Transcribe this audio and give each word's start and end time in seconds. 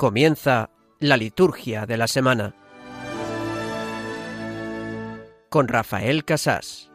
Comienza 0.00 0.70
la 0.98 1.18
liturgia 1.18 1.84
de 1.84 1.98
la 1.98 2.08
semana 2.08 2.54
con 5.50 5.68
Rafael 5.68 6.24
Casás. 6.24 6.89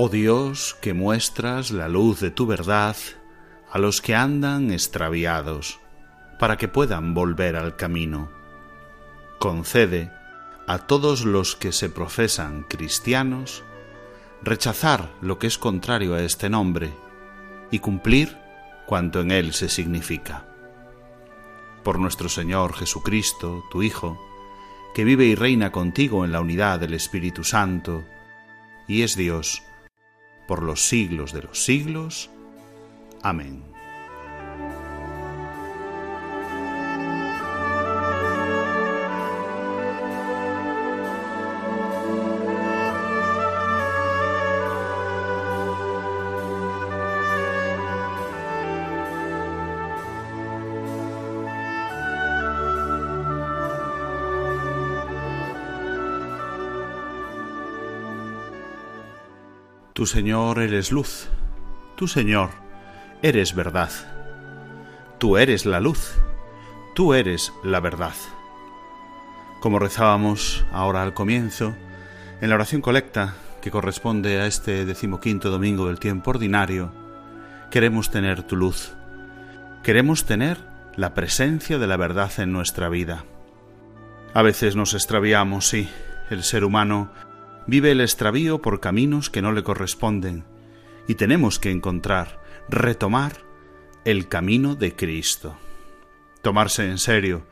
Oh 0.00 0.08
Dios, 0.08 0.76
que 0.80 0.94
muestras 0.94 1.72
la 1.72 1.88
luz 1.88 2.20
de 2.20 2.30
tu 2.30 2.46
verdad 2.46 2.94
a 3.68 3.80
los 3.80 4.00
que 4.00 4.14
andan 4.14 4.70
extraviados, 4.70 5.80
para 6.38 6.56
que 6.56 6.68
puedan 6.68 7.14
volver 7.14 7.56
al 7.56 7.74
camino. 7.74 8.28
Concede 9.40 10.12
a 10.68 10.78
todos 10.78 11.24
los 11.24 11.56
que 11.56 11.72
se 11.72 11.88
profesan 11.88 12.62
cristianos 12.62 13.64
rechazar 14.40 15.10
lo 15.20 15.40
que 15.40 15.48
es 15.48 15.58
contrario 15.58 16.14
a 16.14 16.22
este 16.22 16.48
nombre 16.48 16.92
y 17.72 17.80
cumplir 17.80 18.38
cuanto 18.86 19.20
en 19.20 19.32
él 19.32 19.52
se 19.52 19.68
significa. 19.68 20.46
Por 21.82 21.98
nuestro 21.98 22.28
Señor 22.28 22.72
Jesucristo, 22.72 23.64
tu 23.72 23.82
Hijo, 23.82 24.16
que 24.94 25.02
vive 25.02 25.24
y 25.24 25.34
reina 25.34 25.72
contigo 25.72 26.24
en 26.24 26.30
la 26.30 26.40
unidad 26.40 26.78
del 26.78 26.94
Espíritu 26.94 27.42
Santo, 27.42 28.04
y 28.86 29.02
es 29.02 29.16
Dios, 29.16 29.64
por 30.48 30.62
los 30.62 30.88
siglos 30.88 31.32
de 31.32 31.42
los 31.42 31.62
siglos. 31.62 32.30
Amén. 33.22 33.67
Tu 59.98 60.06
Señor 60.06 60.60
eres 60.60 60.92
luz, 60.92 61.26
tu 61.96 62.06
Señor 62.06 62.50
eres 63.20 63.52
verdad. 63.56 63.90
Tú 65.18 65.36
eres 65.36 65.66
la 65.66 65.80
luz, 65.80 66.12
tú 66.94 67.14
eres 67.14 67.52
la 67.64 67.80
verdad. 67.80 68.14
Como 69.60 69.80
rezábamos 69.80 70.64
ahora 70.70 71.02
al 71.02 71.14
comienzo, 71.14 71.74
en 72.40 72.48
la 72.48 72.54
oración 72.54 72.80
colecta 72.80 73.34
que 73.60 73.72
corresponde 73.72 74.40
a 74.40 74.46
este 74.46 74.84
decimoquinto 74.84 75.50
domingo 75.50 75.88
del 75.88 75.98
tiempo 75.98 76.30
ordinario, 76.30 76.92
queremos 77.72 78.08
tener 78.08 78.44
tu 78.44 78.54
luz. 78.54 78.92
Queremos 79.82 80.26
tener 80.26 80.58
la 80.94 81.12
presencia 81.12 81.76
de 81.76 81.88
la 81.88 81.96
verdad 81.96 82.30
en 82.38 82.52
nuestra 82.52 82.88
vida. 82.88 83.24
A 84.32 84.42
veces 84.42 84.76
nos 84.76 84.94
extraviamos, 84.94 85.66
sí, 85.66 85.90
el 86.30 86.44
ser 86.44 86.62
humano 86.62 87.10
vive 87.68 87.92
el 87.92 88.00
extravío 88.00 88.62
por 88.62 88.80
caminos 88.80 89.28
que 89.28 89.42
no 89.42 89.52
le 89.52 89.62
corresponden 89.62 90.44
y 91.06 91.14
tenemos 91.14 91.58
que 91.58 91.70
encontrar, 91.70 92.40
retomar 92.70 93.44
el 94.06 94.26
camino 94.26 94.74
de 94.74 94.96
Cristo. 94.96 95.56
Tomarse 96.40 96.86
en 96.86 96.96
serio 96.96 97.46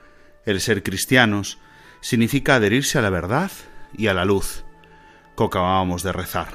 el 0.47 0.60
ser 0.62 0.82
cristianos 0.82 1.59
significa 2.00 2.56
adherirse 2.56 2.99
a 2.99 3.03
la 3.03 3.10
verdad 3.10 3.50
y 3.93 4.06
a 4.06 4.15
la 4.15 4.25
luz, 4.25 4.65
como 5.34 5.49
acabábamos 5.49 6.03
de 6.03 6.12
rezar. 6.12 6.49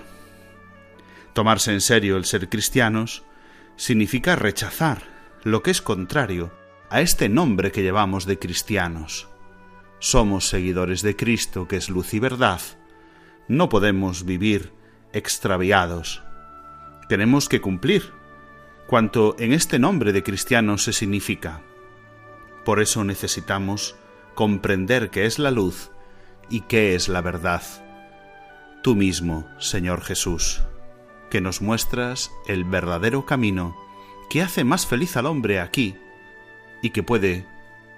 Tomarse 1.34 1.72
en 1.72 1.82
serio 1.82 2.18
el 2.18 2.26
ser 2.26 2.50
cristianos 2.50 3.24
significa 3.76 4.36
rechazar 4.36 5.04
lo 5.44 5.62
que 5.62 5.70
es 5.70 5.84
contrario 5.84 6.52
a 6.90 7.02
este 7.02 7.30
nombre 7.30 7.72
que 7.72 7.84
llevamos 7.84 8.26
de 8.26 8.40
cristianos. 8.40 9.30
Somos 10.00 10.48
seguidores 10.50 11.04
de 11.04 11.16
Cristo, 11.16 11.68
que 11.68 11.76
es 11.76 11.90
luz 11.90 12.16
y 12.16 12.20
verdad, 12.20 12.62
no 13.48 13.70
podemos 13.70 14.26
vivir 14.26 14.72
extraviados. 15.14 16.24
Tenemos 17.10 17.50
que 17.50 17.62
cumplir 17.62 18.12
cuanto 18.88 19.36
en 19.40 19.54
este 19.54 19.80
nombre 19.80 20.14
de 20.14 20.24
cristiano 20.24 20.78
se 20.78 20.94
significa. 20.94 21.62
Por 22.66 22.82
eso 22.82 23.04
necesitamos 23.04 23.96
comprender 24.36 25.10
qué 25.10 25.26
es 25.26 25.40
la 25.40 25.52
luz 25.52 25.92
y 26.50 26.62
qué 26.62 26.96
es 26.96 27.10
la 27.10 27.22
verdad. 27.22 27.62
Tú 28.84 28.96
mismo, 28.96 29.48
Señor 29.60 30.02
Jesús, 30.02 30.64
que 31.30 31.42
nos 31.42 31.62
muestras 31.62 32.32
el 32.48 32.64
verdadero 32.64 33.26
camino 33.26 33.78
que 34.30 34.42
hace 34.42 34.64
más 34.64 34.88
feliz 34.88 35.18
al 35.18 35.26
hombre 35.26 35.60
aquí 35.60 35.96
y 36.82 36.92
que 36.92 37.04
puede 37.04 37.46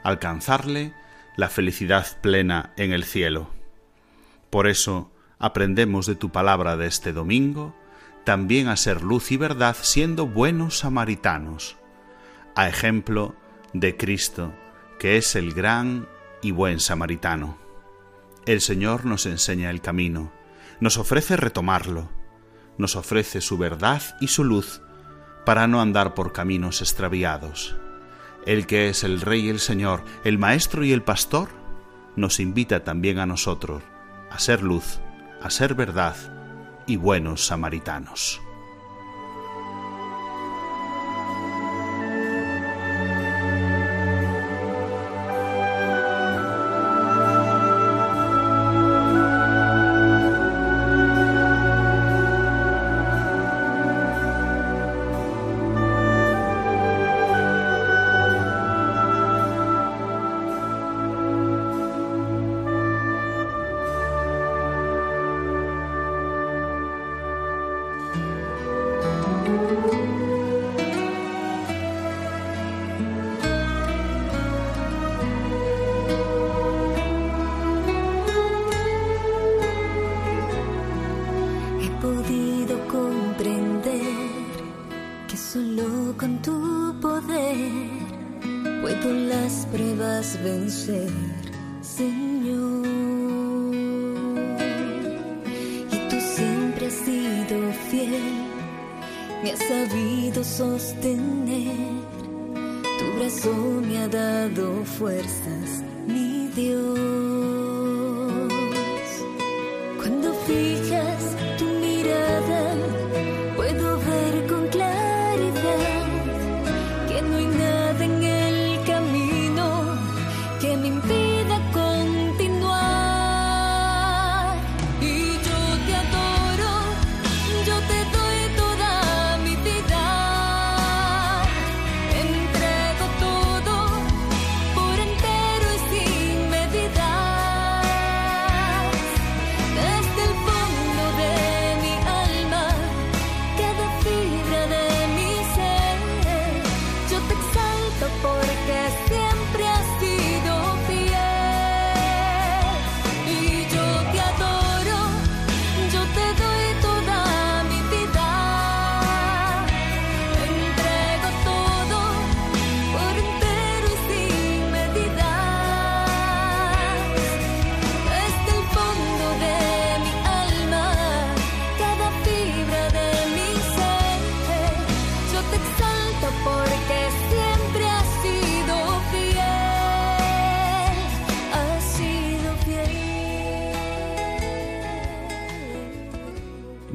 alcanzarle 0.03 0.93
la 1.35 1.49
felicidad 1.49 2.05
plena 2.21 2.73
en 2.75 2.91
el 2.91 3.03
cielo. 3.03 3.49
Por 4.49 4.67
eso, 4.67 5.12
aprendemos 5.43 6.05
de 6.05 6.15
tu 6.15 6.29
palabra 6.29 6.77
de 6.77 6.87
este 6.87 7.11
domingo 7.11 7.75
también 8.23 8.69
a 8.69 8.77
ser 8.77 9.01
luz 9.01 9.29
y 9.33 9.35
verdad 9.35 9.75
siendo 9.81 10.25
buenos 10.25 10.77
samaritanos, 10.77 11.75
a 12.55 12.69
ejemplo 12.69 13.35
de 13.73 13.97
Cristo, 13.97 14.53
que 14.99 15.17
es 15.17 15.35
el 15.35 15.53
gran 15.53 16.07
y 16.41 16.51
buen 16.51 16.79
samaritano. 16.79 17.57
El 18.45 18.61
Señor 18.61 19.03
nos 19.03 19.25
enseña 19.25 19.69
el 19.69 19.81
camino, 19.81 20.31
nos 20.79 20.97
ofrece 20.97 21.35
retomarlo, 21.35 22.09
nos 22.77 22.95
ofrece 22.95 23.41
su 23.41 23.57
verdad 23.57 24.01
y 24.22 24.29
su 24.29 24.46
luz 24.46 24.81
para 25.46 25.67
no 25.67 25.81
andar 25.81 26.13
por 26.13 26.31
caminos 26.31 26.79
extraviados. 26.79 27.75
El 28.46 28.66
que 28.66 28.87
es 28.87 29.03
el 29.03 29.19
Rey 29.19 29.47
y 29.47 29.49
el 29.49 29.59
Señor, 29.59 30.05
el 30.23 30.37
Maestro 30.39 30.85
y 30.85 30.93
el 30.93 31.03
Pastor, 31.03 31.49
nos 32.16 32.39
invita 32.39 32.85
también 32.85 33.19
a 33.19 33.25
nosotros 33.25 33.84
a 34.31 34.39
ser 34.39 34.63
luz 34.63 35.01
a 35.43 35.49
ser 35.49 35.75
verdad 35.75 36.16
y 36.87 36.95
buenos 36.95 37.45
samaritanos. 37.45 38.41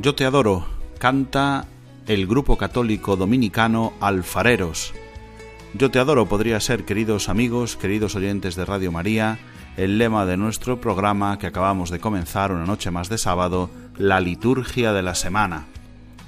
Yo 0.00 0.14
te 0.14 0.24
adoro, 0.24 0.64
canta 1.00 1.66
el 2.06 2.28
grupo 2.28 2.56
católico 2.56 3.16
dominicano 3.16 3.94
Alfareros. 3.98 4.94
Yo 5.74 5.90
te 5.90 5.98
adoro 5.98 6.28
podría 6.28 6.60
ser, 6.60 6.84
queridos 6.84 7.28
amigos, 7.28 7.76
queridos 7.76 8.14
oyentes 8.14 8.54
de 8.54 8.64
Radio 8.64 8.92
María, 8.92 9.40
el 9.76 9.98
lema 9.98 10.24
de 10.24 10.36
nuestro 10.36 10.80
programa 10.80 11.36
que 11.40 11.48
acabamos 11.48 11.90
de 11.90 11.98
comenzar 11.98 12.52
una 12.52 12.64
noche 12.64 12.92
más 12.92 13.08
de 13.08 13.18
sábado, 13.18 13.70
la 13.96 14.20
liturgia 14.20 14.92
de 14.92 15.02
la 15.02 15.16
semana. 15.16 15.66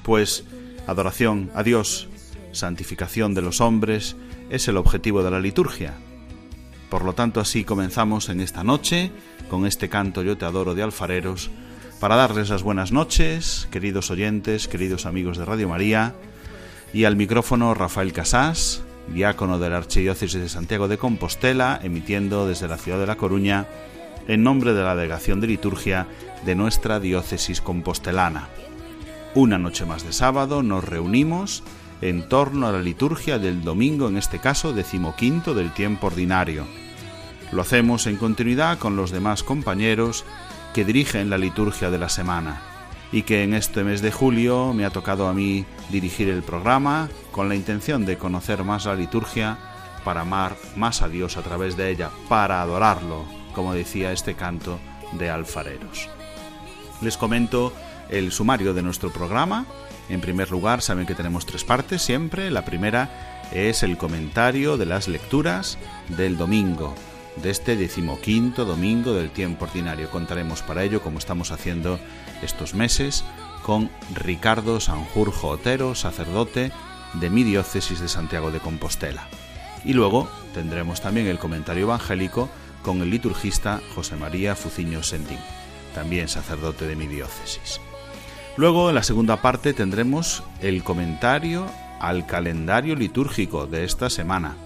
Pues 0.02 0.44
adoración 0.88 1.52
a 1.54 1.62
Dios, 1.62 2.08
santificación 2.50 3.34
de 3.34 3.42
los 3.42 3.60
hombres, 3.60 4.16
es 4.50 4.66
el 4.66 4.78
objetivo 4.78 5.22
de 5.22 5.30
la 5.30 5.38
liturgia. 5.38 5.94
Por 6.88 7.04
lo 7.04 7.12
tanto, 7.12 7.38
así 7.38 7.62
comenzamos 7.62 8.30
en 8.30 8.40
esta 8.40 8.64
noche 8.64 9.12
con 9.48 9.64
este 9.64 9.88
canto 9.88 10.24
Yo 10.24 10.36
te 10.36 10.44
adoro 10.44 10.74
de 10.74 10.82
alfareros, 10.82 11.52
para 12.00 12.16
darles 12.16 12.48
las 12.48 12.62
buenas 12.62 12.92
noches, 12.92 13.68
queridos 13.70 14.10
oyentes, 14.10 14.68
queridos 14.68 15.04
amigos 15.04 15.36
de 15.36 15.44
Radio 15.44 15.68
María, 15.68 16.14
y 16.94 17.04
al 17.04 17.14
micrófono 17.14 17.74
Rafael 17.74 18.14
Casás, 18.14 18.82
diácono 19.12 19.58
de 19.58 19.68
la 19.68 19.76
Archidiócesis 19.76 20.40
de 20.40 20.48
Santiago 20.48 20.88
de 20.88 20.96
Compostela, 20.96 21.78
emitiendo 21.82 22.48
desde 22.48 22.68
la 22.68 22.78
ciudad 22.78 22.98
de 22.98 23.06
La 23.06 23.16
Coruña, 23.16 23.66
en 24.28 24.42
nombre 24.42 24.72
de 24.72 24.82
la 24.82 24.94
Delegación 24.94 25.42
de 25.42 25.48
Liturgia 25.48 26.06
de 26.46 26.54
nuestra 26.54 27.00
diócesis 27.00 27.60
compostelana. 27.60 28.48
Una 29.34 29.58
noche 29.58 29.84
más 29.84 30.02
de 30.02 30.14
sábado 30.14 30.62
nos 30.62 30.82
reunimos 30.82 31.62
en 32.00 32.26
torno 32.30 32.66
a 32.66 32.72
la 32.72 32.80
liturgia 32.80 33.38
del 33.38 33.62
domingo, 33.62 34.08
en 34.08 34.16
este 34.16 34.38
caso 34.38 34.72
decimoquinto 34.72 35.52
del 35.52 35.70
tiempo 35.74 36.06
ordinario. 36.06 36.64
Lo 37.52 37.60
hacemos 37.60 38.06
en 38.06 38.16
continuidad 38.16 38.78
con 38.78 38.96
los 38.96 39.10
demás 39.10 39.42
compañeros 39.42 40.24
que 40.74 40.84
dirigen 40.84 41.30
la 41.30 41.38
liturgia 41.38 41.90
de 41.90 41.98
la 41.98 42.08
semana 42.08 42.62
y 43.12 43.22
que 43.22 43.42
en 43.42 43.54
este 43.54 43.82
mes 43.82 44.02
de 44.02 44.12
julio 44.12 44.72
me 44.72 44.84
ha 44.84 44.90
tocado 44.90 45.28
a 45.28 45.34
mí 45.34 45.64
dirigir 45.90 46.28
el 46.28 46.42
programa 46.42 47.08
con 47.32 47.48
la 47.48 47.56
intención 47.56 48.06
de 48.06 48.18
conocer 48.18 48.62
más 48.62 48.84
la 48.84 48.94
liturgia 48.94 49.58
para 50.04 50.22
amar 50.22 50.56
más 50.76 51.02
a 51.02 51.08
Dios 51.08 51.36
a 51.36 51.42
través 51.42 51.76
de 51.76 51.90
ella, 51.90 52.10
para 52.28 52.62
adorarlo, 52.62 53.24
como 53.54 53.74
decía 53.74 54.12
este 54.12 54.34
canto 54.34 54.78
de 55.12 55.28
alfareros. 55.28 56.08
Les 57.00 57.16
comento 57.16 57.72
el 58.08 58.32
sumario 58.32 58.74
de 58.74 58.82
nuestro 58.82 59.10
programa. 59.12 59.66
En 60.08 60.20
primer 60.20 60.50
lugar, 60.50 60.82
saben 60.82 61.06
que 61.06 61.14
tenemos 61.14 61.46
tres 61.46 61.64
partes 61.64 62.02
siempre. 62.02 62.50
La 62.50 62.64
primera 62.64 63.48
es 63.52 63.82
el 63.82 63.96
comentario 63.96 64.76
de 64.76 64.86
las 64.86 65.08
lecturas 65.08 65.78
del 66.08 66.36
domingo, 66.36 66.94
de 67.42 67.50
este 67.50 67.76
decimoquinto 67.76 68.64
domingo 68.64 69.12
del 69.14 69.30
tiempo 69.30 69.64
ordinario. 69.64 70.10
Contaremos 70.10 70.62
para 70.62 70.84
ello, 70.84 71.02
como 71.02 71.18
estamos 71.18 71.50
haciendo 71.50 71.98
estos 72.42 72.74
meses, 72.74 73.24
con 73.62 73.90
Ricardo 74.14 74.80
Sanjurjo 74.80 75.48
Otero, 75.48 75.94
sacerdote 75.94 76.72
de 77.14 77.30
mi 77.30 77.42
diócesis 77.42 78.00
de 78.00 78.08
Santiago 78.08 78.50
de 78.50 78.60
Compostela. 78.60 79.28
Y 79.84 79.92
luego 79.92 80.28
tendremos 80.54 81.00
también 81.00 81.26
el 81.26 81.38
comentario 81.38 81.84
evangélico 81.84 82.48
con 82.82 83.00
el 83.02 83.10
liturgista 83.10 83.80
José 83.94 84.16
María 84.16 84.54
Fuciño 84.54 85.02
Sendín, 85.02 85.38
también 85.94 86.28
sacerdote 86.28 86.86
de 86.86 86.96
mi 86.96 87.06
diócesis. 87.06 87.80
Luego, 88.56 88.88
en 88.88 88.94
la 88.94 89.02
segunda 89.02 89.40
parte, 89.40 89.72
tendremos 89.72 90.42
el 90.60 90.82
comentario 90.82 91.66
al 92.00 92.26
calendario 92.26 92.96
litúrgico 92.96 93.66
de 93.66 93.84
esta 93.84 94.10
semana. 94.10 94.56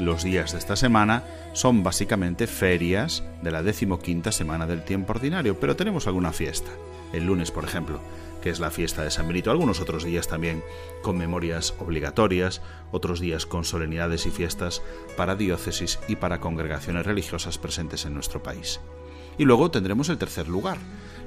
Los 0.00 0.24
días 0.24 0.52
de 0.52 0.58
esta 0.58 0.76
semana 0.76 1.24
son 1.52 1.82
básicamente 1.82 2.46
ferias 2.46 3.22
de 3.42 3.50
la 3.50 3.62
decimoquinta 3.62 4.32
semana 4.32 4.66
del 4.66 4.82
tiempo 4.82 5.12
ordinario, 5.12 5.60
pero 5.60 5.76
tenemos 5.76 6.06
alguna 6.06 6.32
fiesta. 6.32 6.70
El 7.12 7.26
lunes, 7.26 7.50
por 7.50 7.64
ejemplo, 7.64 8.00
que 8.40 8.48
es 8.48 8.60
la 8.60 8.70
fiesta 8.70 9.04
de 9.04 9.10
San 9.10 9.28
Benito, 9.28 9.50
algunos 9.50 9.78
otros 9.78 10.02
días 10.02 10.26
también 10.26 10.64
con 11.02 11.18
memorias 11.18 11.74
obligatorias, 11.78 12.62
otros 12.92 13.20
días 13.20 13.44
con 13.44 13.66
solemnidades 13.66 14.24
y 14.24 14.30
fiestas 14.30 14.80
para 15.18 15.36
diócesis 15.36 15.98
y 16.08 16.16
para 16.16 16.40
congregaciones 16.40 17.04
religiosas 17.04 17.58
presentes 17.58 18.06
en 18.06 18.14
nuestro 18.14 18.42
país. 18.42 18.80
Y 19.36 19.44
luego 19.44 19.70
tendremos 19.70 20.08
el 20.08 20.16
tercer 20.16 20.48
lugar, 20.48 20.78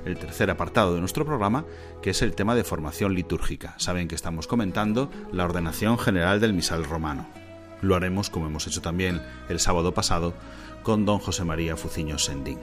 el 0.04 0.18
tercer 0.18 0.50
apartado 0.50 0.96
de 0.96 1.00
nuestro 1.00 1.26
programa, 1.26 1.64
que 2.02 2.10
es 2.10 2.24
el 2.24 2.34
tema 2.34 2.56
de 2.56 2.64
formación 2.64 3.14
litúrgica. 3.14 3.76
Saben 3.78 4.08
que 4.08 4.16
estamos 4.16 4.48
comentando 4.48 5.12
la 5.32 5.46
ordenación 5.46 6.00
general 6.00 6.40
del 6.40 6.54
misal 6.54 6.84
romano. 6.86 7.43
Lo 7.84 7.96
haremos, 7.96 8.30
como 8.30 8.48
hemos 8.48 8.66
hecho 8.66 8.82
también 8.82 9.22
el 9.50 9.60
sábado 9.60 9.94
pasado, 9.94 10.34
con 10.84 11.06
don 11.06 11.20
José 11.20 11.44
María 11.44 11.76
Fuciño 11.76 12.18
Sendín. 12.18 12.58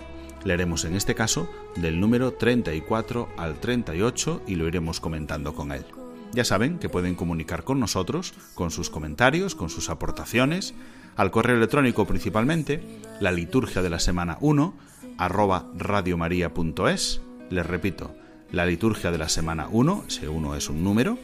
Leeremos 0.44 0.86
en 0.86 0.96
este 0.96 1.14
caso 1.14 1.48
del 1.76 2.00
número 2.00 2.32
34 2.32 3.28
al 3.36 3.60
38 3.60 4.42
y 4.46 4.54
lo 4.54 4.66
iremos 4.66 4.98
comentando 4.98 5.54
con 5.54 5.72
él. 5.72 5.84
Ya 6.32 6.44
saben 6.44 6.78
que 6.78 6.88
pueden 6.88 7.16
comunicar 7.16 7.64
con 7.64 7.78
nosotros, 7.78 8.32
con 8.54 8.70
sus 8.70 8.88
comentarios, 8.88 9.54
con 9.54 9.68
sus 9.68 9.90
aportaciones, 9.90 10.74
al 11.16 11.30
correo 11.30 11.56
electrónico 11.56 12.06
principalmente, 12.06 12.82
la 13.20 13.30
liturgia 13.30 13.82
de 13.82 13.90
la 13.90 13.98
semana 13.98 14.38
1, 14.40 14.74
arroba 15.18 15.66
radiomaria.es. 15.76 17.20
Les 17.50 17.66
repito, 17.66 18.14
la 18.52 18.64
liturgia 18.64 19.10
de 19.10 19.18
la 19.18 19.28
semana 19.28 19.68
1, 19.70 20.04
ese 20.08 20.28
1 20.28 20.54
es 20.54 20.70
un 20.70 20.82
número, 20.82 21.18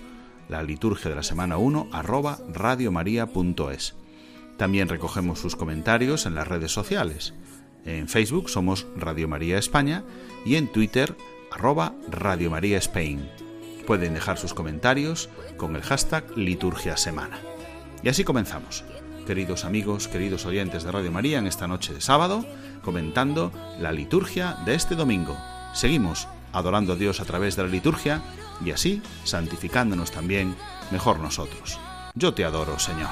la 0.48 0.62
liturgia 0.62 1.10
de 1.10 1.16
la 1.16 1.22
semana 1.22 1.56
1, 1.56 1.88
arroba 1.92 2.38
radiomaria.es. 2.52 3.94
También 4.56 4.88
recogemos 4.88 5.38
sus 5.38 5.56
comentarios 5.56 6.26
en 6.26 6.34
las 6.34 6.48
redes 6.48 6.72
sociales. 6.72 7.34
En 7.84 8.08
Facebook 8.08 8.48
somos 8.48 8.86
Radio 8.96 9.28
María 9.28 9.58
España 9.58 10.02
y 10.44 10.56
en 10.56 10.68
Twitter 10.68 11.14
arroba 11.52 11.94
Radio 12.08 12.50
María 12.50 12.78
Spain. 12.78 13.28
Pueden 13.86 14.14
dejar 14.14 14.38
sus 14.38 14.54
comentarios 14.54 15.28
con 15.56 15.76
el 15.76 15.82
hashtag 15.82 16.36
Liturgia 16.36 16.96
Semana. 16.96 17.38
Y 18.02 18.08
así 18.08 18.24
comenzamos, 18.24 18.84
queridos 19.26 19.64
amigos, 19.64 20.08
queridos 20.08 20.46
oyentes 20.46 20.84
de 20.84 20.92
Radio 20.92 21.12
María, 21.12 21.38
en 21.38 21.46
esta 21.46 21.68
noche 21.68 21.94
de 21.94 22.00
sábado, 22.00 22.44
comentando 22.82 23.52
la 23.78 23.92
liturgia 23.92 24.56
de 24.64 24.74
este 24.74 24.96
domingo. 24.96 25.36
Seguimos 25.72 26.28
adorando 26.58 26.94
a 26.94 26.96
Dios 26.96 27.20
a 27.20 27.24
través 27.24 27.56
de 27.56 27.62
la 27.62 27.68
liturgia 27.68 28.22
y 28.64 28.70
así 28.70 29.02
santificándonos 29.24 30.10
también 30.10 30.56
mejor 30.90 31.20
nosotros. 31.20 31.78
Yo 32.14 32.32
te 32.32 32.44
adoro, 32.44 32.78
Señor. 32.78 33.10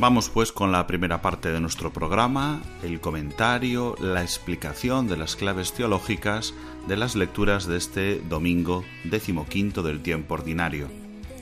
Vamos 0.00 0.30
pues 0.30 0.50
con 0.50 0.72
la 0.72 0.86
primera 0.86 1.20
parte 1.20 1.52
de 1.52 1.60
nuestro 1.60 1.92
programa, 1.92 2.62
el 2.82 3.02
comentario, 3.02 3.96
la 4.00 4.22
explicación 4.22 5.08
de 5.08 5.18
las 5.18 5.36
claves 5.36 5.74
teológicas 5.74 6.54
de 6.88 6.96
las 6.96 7.16
lecturas 7.16 7.66
de 7.66 7.76
este 7.76 8.18
domingo 8.18 8.82
decimoquinto 9.04 9.82
del 9.82 10.00
tiempo 10.00 10.32
ordinario. 10.32 10.88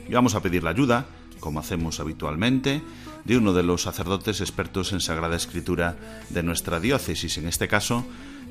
Y 0.08 0.12
vamos 0.12 0.34
a 0.34 0.42
pedir 0.42 0.64
la 0.64 0.70
ayuda, 0.70 1.06
como 1.38 1.60
hacemos 1.60 2.00
habitualmente, 2.00 2.82
de 3.24 3.36
uno 3.36 3.52
de 3.52 3.62
los 3.62 3.82
sacerdotes 3.82 4.40
expertos 4.40 4.92
en 4.92 4.98
Sagrada 4.98 5.36
Escritura 5.36 5.96
de 6.28 6.42
nuestra 6.42 6.80
diócesis. 6.80 7.38
En 7.38 7.46
este 7.46 7.68
caso, 7.68 8.04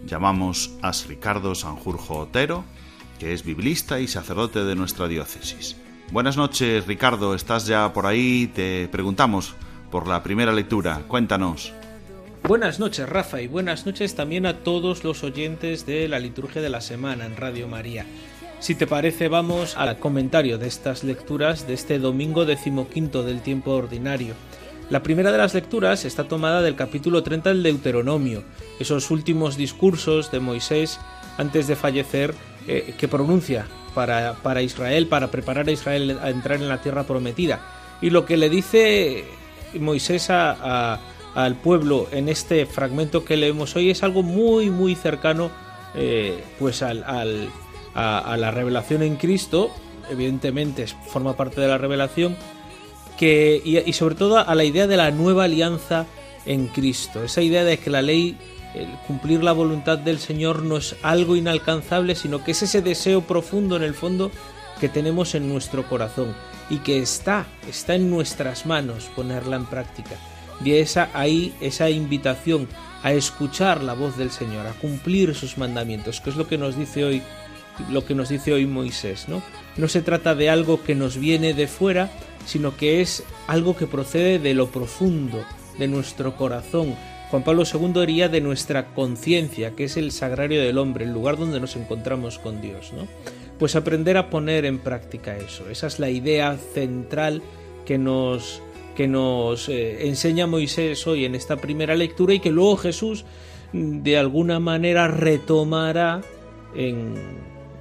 llamamos 0.05 0.71
a 0.83 0.93
Ricardo 1.09 1.53
Sanjurjo 1.53 2.19
Otero, 2.19 2.63
que 3.19 3.33
es 3.33 3.43
biblista 3.43 3.99
y 3.99 4.07
sacerdote 4.07 4.63
de 4.63 4.75
nuestra 4.75 5.09
diócesis. 5.09 5.75
Buenas 6.13 6.37
noches, 6.37 6.87
Ricardo, 6.87 7.35
¿estás 7.35 7.67
ya 7.67 7.91
por 7.91 8.05
ahí? 8.05 8.49
Te 8.55 8.87
preguntamos 8.87 9.53
por 9.91 10.08
la 10.08 10.24
primera 10.24 10.51
lectura. 10.51 11.01
Cuéntanos. 11.08 11.74
Buenas 12.44 12.79
noches, 12.79 13.10
Rafa, 13.10 13.41
y 13.41 13.48
buenas 13.48 13.86
noches 13.86 14.15
también 14.15 14.46
a 14.46 14.60
todos 14.60 15.03
los 15.03 15.24
oyentes 15.24 15.86
de 15.86 16.08
la 16.08 16.20
liturgia 16.20 16.62
de 16.62 16.70
la 16.70 16.82
semana 16.82 17.25
en 17.25 17.36
Radio 17.36 17.67
María. 17.67 18.06
Si 18.60 18.74
te 18.74 18.88
parece, 18.88 19.27
vamos 19.27 19.75
al 19.77 20.00
comentario 20.00 20.58
de 20.58 20.67
estas 20.67 21.03
lecturas 21.03 21.67
de 21.67 21.74
este 21.74 22.00
domingo 22.00 22.46
decimoquinto 22.46 23.24
del 23.24 23.41
tiempo 23.41 23.72
ordinario. 23.72 24.34
La 24.89 25.03
primera 25.03 25.32
de 25.32 25.38
las 25.38 25.53
lecturas 25.53 26.06
está 26.06 26.24
tomada 26.24 26.62
del 26.62 26.75
capítulo 26.75 27.22
30 27.22 27.50
del 27.50 27.63
Deuteronomio, 27.63 28.44
esos 28.79 29.12
últimos 29.12 29.58
discursos 29.58 30.32
de 30.32 30.39
Moisés 30.39 31.00
antes 31.38 31.67
de 31.67 31.75
fallecer 31.75 32.34
eh, 32.67 32.96
que 32.98 33.08
pronuncia 33.08 33.67
para, 33.94 34.36
para 34.41 34.62
Israel, 34.62 35.08
para 35.08 35.27
preparar 35.27 35.67
a 35.67 35.72
Israel 35.72 36.17
a 36.22 36.29
entrar 36.29 36.62
en 36.62 36.70
la 36.70 36.82
tierra 36.82 37.03
prometida. 37.03 37.60
Y 38.01 38.10
lo 38.10 38.25
que 38.25 38.38
le 38.38 38.50
dice 38.50 39.25
Moisés 39.74 40.29
a, 40.29 41.00
al 41.36 41.55
pueblo 41.55 42.07
en 42.12 42.29
este 42.29 42.65
fragmento 42.65 43.24
que 43.24 43.38
leemos 43.38 43.75
hoy 43.75 43.89
es 43.89 44.03
algo 44.03 44.24
muy 44.24 44.69
muy 44.69 44.95
cercano 44.95 45.51
eh, 45.95 46.43
pues 46.59 46.81
al, 46.81 47.03
al, 47.03 47.50
a, 47.93 48.38
la 48.38 48.51
revelación 48.51 49.03
en 49.03 49.15
Cristo 49.15 49.71
evidentemente 50.09 50.88
forma 50.88 51.36
parte 51.36 51.62
de 51.62 51.67
la 51.67 51.77
revelación 51.77 52.36
que, 53.17 53.62
y, 53.63 53.93
sobre 53.93 54.15
todo 54.15 54.38
a 54.38 54.55
la 54.55 54.63
idea 54.63 54.88
de 54.88 54.95
la 54.95 55.09
nueva 55.09 55.45
alianza 55.45 56.05
en 56.45 56.67
Cristo. 56.67 57.24
Esa 57.24 57.41
idea 57.41 57.63
de 57.63 57.79
que 57.79 57.89
la 57.89 58.03
ley 58.03 58.38
el 58.75 58.88
cumplir 59.07 59.43
la 59.43 59.53
voluntad 59.53 59.97
del 59.97 60.19
Señor 60.19 60.62
no 60.62 60.77
es 60.77 60.95
algo 61.01 61.36
inalcanzable 61.36 62.15
sino 62.15 62.43
que 62.43 62.51
es 62.51 62.62
ese 62.62 62.81
deseo 62.81 63.21
profundo 63.21 63.75
en 63.75 63.83
el 63.83 63.93
fondo 63.93 64.29
que 64.79 64.89
tenemos 64.89 65.36
en 65.36 65.50
nuestro 65.50 65.88
corazón 65.88 66.36
y 66.69 66.77
que 66.79 67.00
está, 67.00 67.45
está 67.67 67.95
en 67.95 68.09
nuestras 68.09 68.65
manos 68.65 69.09
ponerla 69.15 69.55
en 69.55 69.65
práctica. 69.65 70.15
Y 70.63 70.74
esa 70.74 71.09
ahí 71.13 71.53
esa 71.62 71.89
invitación 71.89 72.67
a 73.03 73.13
escuchar 73.13 73.83
la 73.83 73.93
voz 73.93 74.17
del 74.17 74.31
Señor, 74.31 74.65
a 74.65 74.74
cumplir 74.74 75.36
sus 75.36 75.57
mandamientos, 75.57 76.19
que 76.19 76.31
es 76.31 76.36
lo 76.36 76.47
que 76.47 76.57
nos 76.57 76.75
dice 76.77 77.03
hoy 77.03 77.21
lo 77.91 78.05
que 78.05 78.15
nos 78.15 78.29
dice 78.29 78.53
hoy 78.53 78.65
Moisés, 78.65 79.27
¿no? 79.27 79.43
No 79.77 79.88
se 79.88 80.01
trata 80.01 80.33
de 80.33 80.50
algo 80.50 80.83
que 80.83 80.95
nos 80.95 81.17
viene 81.17 81.53
de 81.53 81.67
fuera, 81.67 82.09
sino 82.45 82.75
que 82.75 83.01
es 83.01 83.24
algo 83.45 83.75
que 83.75 83.86
procede 83.86 84.39
de 84.39 84.55
lo 84.55 84.71
profundo 84.71 85.45
de 85.77 85.88
nuestro 85.88 86.36
corazón. 86.36 86.95
Juan 87.29 87.43
Pablo 87.43 87.63
II 87.71 87.91
diría 87.93 88.29
de 88.29 88.41
nuestra 88.41 88.88
conciencia, 88.95 89.75
que 89.75 89.83
es 89.83 89.97
el 89.97 90.12
sagrario 90.12 90.62
del 90.62 90.77
hombre, 90.77 91.05
el 91.05 91.13
lugar 91.13 91.38
donde 91.38 91.59
nos 91.59 91.75
encontramos 91.75 92.39
con 92.39 92.62
Dios, 92.62 92.93
¿no? 92.93 93.07
Pues 93.59 93.75
aprender 93.75 94.17
a 94.17 94.29
poner 94.29 94.65
en 94.65 94.79
práctica 94.79 95.37
eso. 95.37 95.69
Esa 95.69 95.87
es 95.87 95.99
la 95.99 96.09
idea 96.09 96.57
central 96.57 97.41
que 97.85 97.97
nos, 97.97 98.61
que 98.95 99.07
nos 99.07 99.69
eh, 99.69 100.07
enseña 100.07 100.47
Moisés 100.47 101.07
hoy 101.07 101.25
en 101.25 101.35
esta 101.35 101.57
primera 101.57 101.95
lectura 101.95 102.33
y 102.33 102.39
que 102.39 102.51
luego 102.51 102.77
Jesús 102.77 103.25
mm, 103.73 104.03
de 104.03 104.17
alguna 104.17 104.59
manera 104.59 105.07
retomará 105.07 106.21
en, 106.75 107.15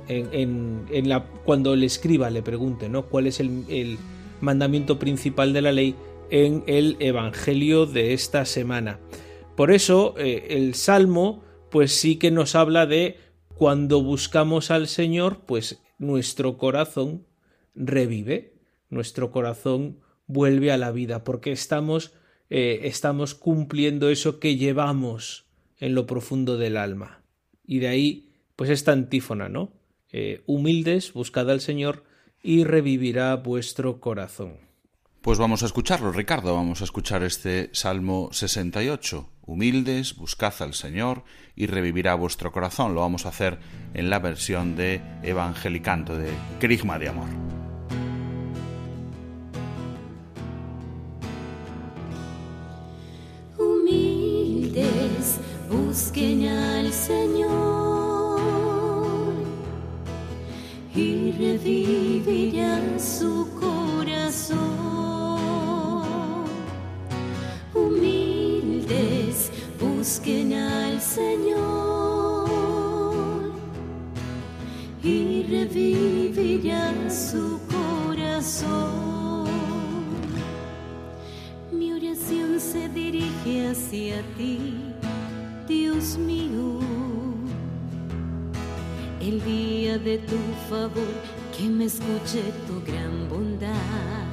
en, 0.08 1.08
la, 1.08 1.24
cuando 1.44 1.74
el 1.74 1.84
escriba 1.84 2.30
le 2.30 2.42
pregunte 2.42 2.88
¿no? 2.88 3.06
cuál 3.06 3.26
es 3.26 3.40
el, 3.40 3.98
mandamiento 4.38 4.98
principal 4.98 5.54
de 5.54 5.62
la 5.62 5.72
ley 5.72 5.94
en 6.28 6.62
el 6.66 6.96
Evangelio 7.00 7.86
de 7.86 8.12
esta 8.12 8.44
semana. 8.44 9.00
Por 9.56 9.70
eso 9.70 10.14
eh, 10.18 10.48
el 10.50 10.74
Salmo 10.74 11.42
pues 11.70 11.92
sí 11.92 12.16
que 12.16 12.30
nos 12.30 12.54
habla 12.54 12.84
de 12.84 13.16
cuando 13.56 14.02
buscamos 14.02 14.70
al 14.70 14.86
Señor, 14.86 15.46
pues 15.46 15.82
nuestro 15.98 16.58
corazón 16.58 17.26
revive, 17.74 18.52
nuestro 18.90 19.30
corazón 19.30 20.00
vuelve 20.26 20.72
a 20.72 20.76
la 20.76 20.92
vida, 20.92 21.24
porque 21.24 21.52
estamos, 21.52 22.12
eh, 22.50 22.80
estamos 22.84 23.34
cumpliendo 23.34 24.10
eso 24.10 24.40
que 24.40 24.56
llevamos 24.56 25.46
en 25.78 25.94
lo 25.94 26.06
profundo 26.06 26.58
del 26.58 26.76
alma. 26.76 27.22
Y 27.64 27.78
de 27.78 27.88
ahí, 27.88 28.32
pues 28.56 28.68
esta 28.68 28.92
antífona, 28.92 29.48
¿no? 29.48 29.72
Eh, 30.12 30.42
humildes, 30.44 31.14
buscad 31.14 31.50
al 31.50 31.60
Señor 31.60 32.04
y 32.42 32.64
revivirá 32.64 33.34
vuestro 33.36 34.00
corazón. 34.00 34.65
Pues 35.26 35.40
vamos 35.40 35.64
a 35.64 35.66
escucharlo, 35.66 36.12
Ricardo, 36.12 36.54
vamos 36.54 36.82
a 36.82 36.84
escuchar 36.84 37.24
este 37.24 37.68
Salmo 37.72 38.28
68. 38.30 39.28
Humildes, 39.44 40.14
buscad 40.14 40.54
al 40.60 40.72
Señor 40.72 41.24
y 41.56 41.66
revivirá 41.66 42.14
vuestro 42.14 42.52
corazón. 42.52 42.94
Lo 42.94 43.00
vamos 43.00 43.26
a 43.26 43.30
hacer 43.30 43.58
en 43.92 44.08
la 44.08 44.20
versión 44.20 44.76
de 44.76 45.02
Evangelicanto, 45.24 46.16
de 46.16 46.30
Crigma 46.60 47.00
de 47.00 47.08
Amor. 47.08 47.26
Humildes, 53.58 55.40
busquen 55.68 56.46
al 56.46 56.92
Señor 56.92 58.38
y 60.94 61.32
revivirá 61.32 62.80
su 63.00 63.48
corazón. 63.58 65.05
Busquen 70.06 70.52
al 70.52 71.00
Señor 71.00 72.46
y 75.02 75.42
revivirá 75.42 76.92
su 77.10 77.58
corazón. 77.74 79.48
Mi 81.72 81.92
oración 81.92 82.60
se 82.60 82.88
dirige 82.88 83.70
hacia 83.70 84.22
ti, 84.36 84.60
Dios 85.66 86.16
mío. 86.16 86.78
El 89.20 89.42
día 89.44 89.98
de 89.98 90.18
tu 90.18 90.38
favor, 90.70 91.14
que 91.56 91.64
me 91.64 91.86
escuche 91.86 92.44
tu 92.68 92.80
gran 92.86 93.28
bondad, 93.28 94.28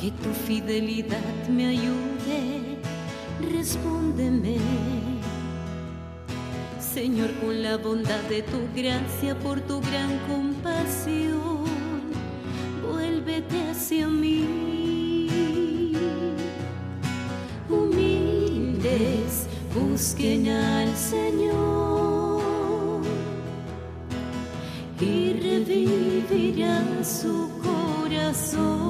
que 0.00 0.12
tu 0.12 0.30
fidelidad 0.46 1.48
me 1.48 1.66
ayude 1.66 2.57
respóndeme. 3.40 4.58
Señor, 6.80 7.30
con 7.40 7.62
la 7.62 7.76
bondad 7.76 8.20
de 8.28 8.42
tu 8.42 8.58
gracia, 8.74 9.38
por 9.38 9.60
tu 9.60 9.80
gran 9.80 10.18
compasión, 10.26 11.64
vuélvete 12.82 13.70
hacia 13.70 14.08
mí. 14.08 15.92
Humildes, 17.68 19.46
busquen 19.74 20.48
al 20.48 20.96
Señor 20.96 21.98
y 25.00 25.34
revivirán 25.34 27.04
su 27.04 27.48
corazón. 27.62 28.87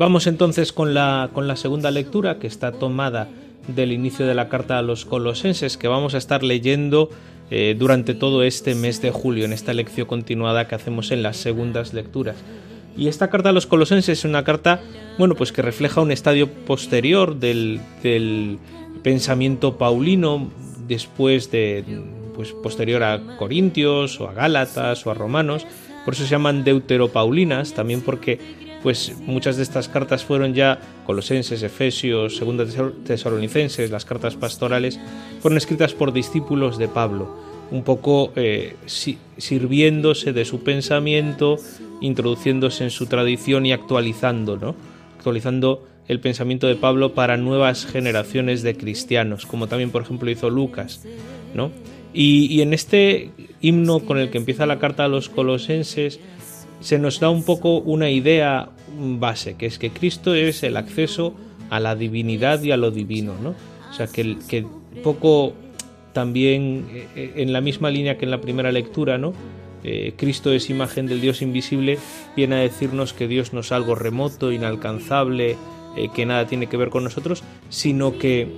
Vamos 0.00 0.26
entonces 0.26 0.72
con 0.72 0.94
la, 0.94 1.28
con 1.34 1.46
la 1.46 1.56
segunda 1.56 1.90
lectura 1.90 2.38
que 2.38 2.46
está 2.46 2.72
tomada 2.72 3.28
del 3.68 3.92
inicio 3.92 4.26
de 4.26 4.34
la 4.34 4.48
carta 4.48 4.78
a 4.78 4.82
los 4.82 5.04
colosenses 5.04 5.76
que 5.76 5.88
vamos 5.88 6.14
a 6.14 6.16
estar 6.16 6.42
leyendo 6.42 7.10
eh, 7.50 7.76
durante 7.78 8.14
todo 8.14 8.42
este 8.42 8.74
mes 8.74 9.02
de 9.02 9.10
julio 9.10 9.44
en 9.44 9.52
esta 9.52 9.74
lección 9.74 10.06
continuada 10.06 10.66
que 10.66 10.74
hacemos 10.74 11.10
en 11.10 11.22
las 11.22 11.36
segundas 11.36 11.92
lecturas. 11.92 12.36
Y 12.96 13.08
esta 13.08 13.28
carta 13.28 13.50
a 13.50 13.52
los 13.52 13.66
colosenses 13.66 14.20
es 14.20 14.24
una 14.24 14.42
carta, 14.42 14.80
bueno, 15.18 15.34
pues 15.34 15.52
que 15.52 15.60
refleja 15.60 16.00
un 16.00 16.12
estadio 16.12 16.48
posterior 16.48 17.38
del, 17.38 17.82
del 18.02 18.58
pensamiento 19.02 19.76
paulino 19.76 20.50
después 20.88 21.50
de, 21.50 21.84
pues 22.34 22.52
posterior 22.52 23.02
a 23.02 23.36
Corintios 23.36 24.18
o 24.18 24.30
a 24.30 24.32
Gálatas 24.32 25.06
o 25.06 25.10
a 25.10 25.14
Romanos. 25.14 25.66
Por 26.06 26.14
eso 26.14 26.22
se 26.24 26.30
llaman 26.30 26.64
deuteropaulinas, 26.64 27.74
también 27.74 28.00
porque 28.00 28.69
pues 28.82 29.14
muchas 29.26 29.56
de 29.56 29.62
estas 29.62 29.88
cartas 29.88 30.24
fueron 30.24 30.54
ya 30.54 30.80
Colosenses, 31.06 31.62
Efesios, 31.62 32.36
Segunda 32.36 32.64
Tesalonicenses, 33.04 33.90
las 33.90 34.04
cartas 34.04 34.36
pastorales, 34.36 34.98
fueron 35.40 35.58
escritas 35.58 35.94
por 35.94 36.12
discípulos 36.12 36.78
de 36.78 36.88
Pablo. 36.88 37.50
un 37.70 37.84
poco 37.84 38.32
eh, 38.34 38.74
sirviéndose 39.36 40.32
de 40.32 40.44
su 40.44 40.64
pensamiento, 40.64 41.56
introduciéndose 42.00 42.82
en 42.82 42.90
su 42.90 43.06
tradición 43.06 43.64
y 43.64 43.72
actualizando, 43.72 44.56
¿no? 44.56 44.74
Actualizando 45.16 45.86
el 46.08 46.18
pensamiento 46.18 46.66
de 46.66 46.74
Pablo 46.74 47.14
para 47.14 47.36
nuevas 47.36 47.86
generaciones 47.86 48.62
de 48.62 48.76
cristianos, 48.76 49.46
como 49.46 49.68
también 49.68 49.92
por 49.92 50.02
ejemplo 50.02 50.28
hizo 50.28 50.50
Lucas, 50.50 51.04
¿no? 51.54 51.70
Y, 52.12 52.60
en 52.60 52.74
este 52.74 53.30
himno 53.60 54.00
con 54.00 54.18
el 54.18 54.30
que 54.30 54.38
empieza 54.38 54.66
la 54.66 54.80
carta 54.80 55.04
a 55.04 55.08
los 55.08 55.28
colosenses 55.28 56.18
se 56.80 56.98
nos 56.98 57.20
da 57.20 57.30
un 57.30 57.44
poco 57.44 57.78
una 57.78 58.10
idea 58.10 58.70
base, 58.98 59.54
que 59.54 59.66
es 59.66 59.78
que 59.78 59.90
Cristo 59.90 60.34
es 60.34 60.62
el 60.62 60.76
acceso 60.76 61.34
a 61.68 61.78
la 61.80 61.94
divinidad 61.94 62.62
y 62.62 62.72
a 62.72 62.76
lo 62.76 62.90
divino, 62.90 63.34
¿no? 63.40 63.54
O 63.90 63.92
sea, 63.92 64.06
que, 64.06 64.66
poco 65.04 65.52
también 66.12 66.86
eh, 67.14 67.32
en 67.36 67.52
la 67.52 67.60
misma 67.60 67.90
línea 67.90 68.18
que 68.18 68.24
en 68.24 68.30
la 68.30 68.40
primera 68.40 68.72
lectura, 68.72 69.18
¿no? 69.18 69.32
Eh, 69.84 70.14
Cristo 70.16 70.52
es 70.52 70.68
imagen 70.68 71.06
del 71.06 71.20
Dios 71.20 71.42
invisible, 71.42 71.98
viene 72.36 72.56
a 72.56 72.58
decirnos 72.58 73.12
que 73.12 73.28
Dios 73.28 73.52
no 73.52 73.60
es 73.60 73.72
algo 73.72 73.94
remoto, 73.94 74.52
inalcanzable, 74.52 75.56
eh, 75.96 76.08
que 76.14 76.26
nada 76.26 76.46
tiene 76.46 76.66
que 76.66 76.76
ver 76.76 76.90
con 76.90 77.04
nosotros, 77.04 77.42
sino 77.68 78.18
que 78.18 78.48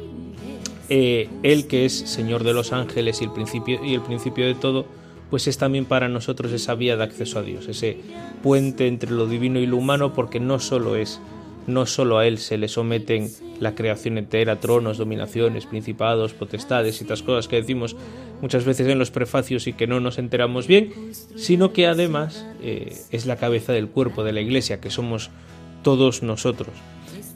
Él 0.88 1.67
que 1.69 1.85
es 1.85 1.93
Señor 1.93 2.45
de 2.45 2.55
los 2.55 2.73
ángeles 2.73 3.21
y 3.21 3.25
el 3.25 3.33
principio, 3.33 3.85
y 3.85 3.95
el 3.95 4.02
principio 4.02 4.47
de 4.47 4.55
todo, 4.55 4.87
pues 5.32 5.48
es 5.48 5.56
también 5.56 5.86
para 5.86 6.10
nosotros 6.10 6.52
esa 6.52 6.74
vía 6.74 6.94
de 6.98 7.04
acceso 7.04 7.38
a 7.38 7.42
Dios, 7.42 7.66
ese 7.66 7.96
puente 8.42 8.86
entre 8.86 9.10
lo 9.10 9.26
divino 9.26 9.60
y 9.60 9.66
lo 9.66 9.78
humano, 9.78 10.12
porque 10.12 10.40
no 10.40 10.58
solo 10.58 10.94
es 10.94 11.22
no 11.66 11.86
solo 11.86 12.18
a 12.18 12.26
él 12.26 12.36
se 12.36 12.58
le 12.58 12.68
someten 12.68 13.30
la 13.58 13.74
creación 13.74 14.18
entera, 14.18 14.60
tronos, 14.60 14.98
dominaciones, 14.98 15.64
principados, 15.64 16.34
potestades 16.34 17.00
y 17.00 17.04
estas 17.04 17.23
cosas 17.23 17.49
que 17.49 17.56
decimos 17.56 17.97
muchas 18.42 18.66
veces 18.66 18.86
en 18.88 18.99
los 18.99 19.10
prefacios 19.10 19.66
y 19.66 19.73
que 19.73 19.86
no 19.86 20.00
nos 20.00 20.18
enteramos 20.18 20.66
bien, 20.66 20.92
sino 21.34 21.73
que 21.73 21.86
además 21.86 22.47
eh, 22.60 22.95
es 23.10 23.25
la 23.25 23.36
cabeza 23.36 23.73
del 23.73 23.88
cuerpo 23.88 24.25
de 24.25 24.34
la 24.34 24.42
Iglesia, 24.42 24.82
que 24.82 24.90
somos 24.90 25.30
todos 25.82 26.23
nosotros. 26.23 26.75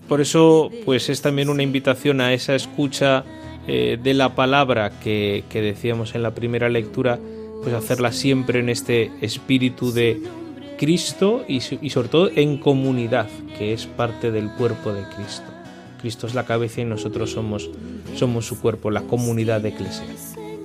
Por 0.07 0.21
eso, 0.21 0.71
pues 0.85 1.09
es 1.09 1.23
también 1.23 1.49
una 1.49 1.63
invitación 1.63 2.21
a 2.21 2.35
esa 2.35 2.55
escucha 2.55 3.25
eh, 3.67 3.99
de 4.03 4.13
la 4.13 4.35
palabra 4.35 5.01
que, 5.01 5.45
que 5.49 5.63
decíamos 5.63 6.15
en 6.15 6.23
la 6.23 6.35
primera 6.35 6.69
lectura, 6.69 7.19
pues 7.63 7.75
hacerla 7.75 8.13
siempre 8.13 8.61
en 8.61 8.69
este 8.69 9.13
espíritu 9.21 9.93
de 9.93 10.23
Cristo 10.79 11.45
y, 11.49 11.61
sobre 11.61 12.09
todo 12.09 12.31
en 12.35 12.59
comunidad, 12.59 13.29
que 13.59 13.73
es 13.73 13.87
parte 13.87 14.31
del 14.31 14.51
cuerpo 14.53 14.93
de 14.93 15.03
Cristo. 15.15 15.45
Cristo 16.01 16.27
es 16.27 16.35
la 16.35 16.45
cabeza 16.45 16.83
y 16.83 16.85
nosotros 16.85 17.33
somos, 17.33 17.71
somos 18.15 18.47
su 18.47 18.61
cuerpo, 18.61 18.91
la 18.91 19.03
comunidad 19.03 19.61
de. 19.61 19.75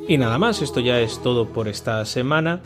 Y 0.08 0.18
nada 0.18 0.38
más, 0.38 0.62
esto 0.62 0.80
ya 0.80 1.00
es 1.00 1.22
todo 1.22 1.50
por 1.50 1.68
esta 1.68 2.04
semana. 2.06 2.62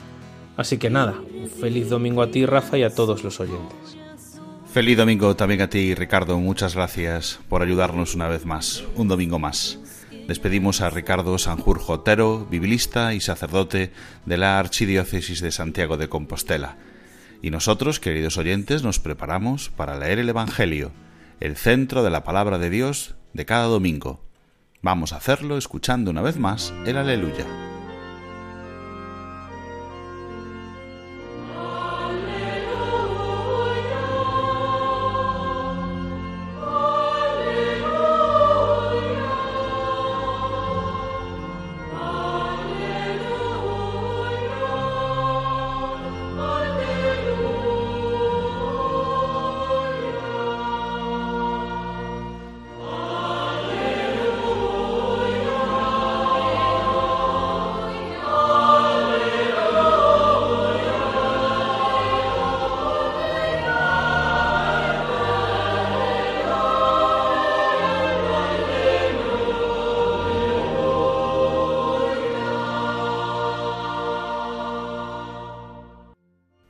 Así 0.58 0.78
que 0.78 0.90
nada, 0.90 1.16
feliz 1.60 1.90
domingo 1.90 2.22
a 2.22 2.32
ti, 2.32 2.46
Rafa, 2.46 2.78
y 2.78 2.84
a 2.84 2.94
todos 2.94 3.24
los 3.24 3.40
oyentes. 3.40 3.98
Feliz 4.72 4.98
domingo 4.98 5.36
también 5.36 5.62
a 5.62 5.70
ti, 5.70 5.96
Ricardo. 5.96 6.38
Muchas 6.40 6.76
gracias 6.76 7.40
por 7.48 7.62
ayudarnos 7.62 8.16
una 8.16 8.28
vez 8.28 8.46
más, 8.46 8.84
un 8.96 9.08
domingo 9.08 9.40
más. 9.40 9.80
Despedimos 10.28 10.82
a 10.82 10.90
Ricardo 10.90 11.38
Sanjurjo 11.38 11.94
Otero, 11.94 12.48
biblista 12.50 13.14
y 13.14 13.22
sacerdote 13.22 13.92
de 14.26 14.38
la 14.38 14.58
Archidiócesis 14.58 15.40
de 15.40 15.52
Santiago 15.52 15.98
de 15.98 16.10
Compostela. 16.10 16.78
Y 17.44 17.52
nosotros, 17.52 18.00
queridos 18.00 18.38
oyentes, 18.38 18.82
nos 18.82 19.00
preparamos 19.00 19.70
para 19.70 20.00
leer 20.00 20.18
el 20.18 20.30
Evangelio, 20.30 20.92
el 21.40 21.56
centro 21.56 22.02
de 22.02 22.10
la 22.10 22.24
palabra 22.24 22.58
de 22.58 22.72
Dios 22.72 23.14
de 23.34 23.46
cada 23.46 23.66
domingo. 23.66 24.26
Vamos 24.82 25.14
a 25.14 25.18
hacerlo 25.18 25.58
escuchando 25.58 26.10
una 26.10 26.24
vez 26.24 26.38
más 26.38 26.74
el 26.88 26.98
aleluya. 26.98 27.65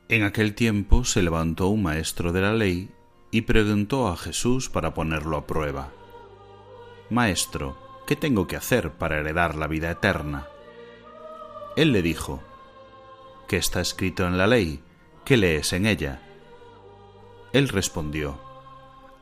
En 0.08 0.22
aquel 0.22 0.54
tiempo 0.54 1.04
se 1.04 1.24
levantó 1.24 1.68
un 1.68 1.82
maestro 1.82 2.32
de 2.32 2.41
la 2.41 2.54
ley 2.54 2.91
y 3.32 3.41
preguntó 3.41 4.08
a 4.08 4.15
Jesús 4.15 4.70
para 4.70 4.94
ponerlo 4.94 5.36
a 5.36 5.48
prueba. 5.48 5.91
Maestro, 7.10 7.76
¿qué 8.06 8.15
tengo 8.15 8.46
que 8.46 8.56
hacer 8.56 8.91
para 8.91 9.18
heredar 9.18 9.56
la 9.56 9.65
vida 9.65 9.89
eterna? 9.89 10.48
Él 11.76 11.91
le 11.91 12.04
dijo, 12.04 12.44
¿qué 13.48 13.58
está 13.58 13.82
escrito 13.82 14.28
en 14.28 14.38
la 14.38 14.46
ley? 14.46 14.80
¿Qué 15.24 15.38
lees 15.38 15.74
en 15.74 15.88
ella? 15.88 16.22
Él 17.52 17.68
respondió, 17.68 18.39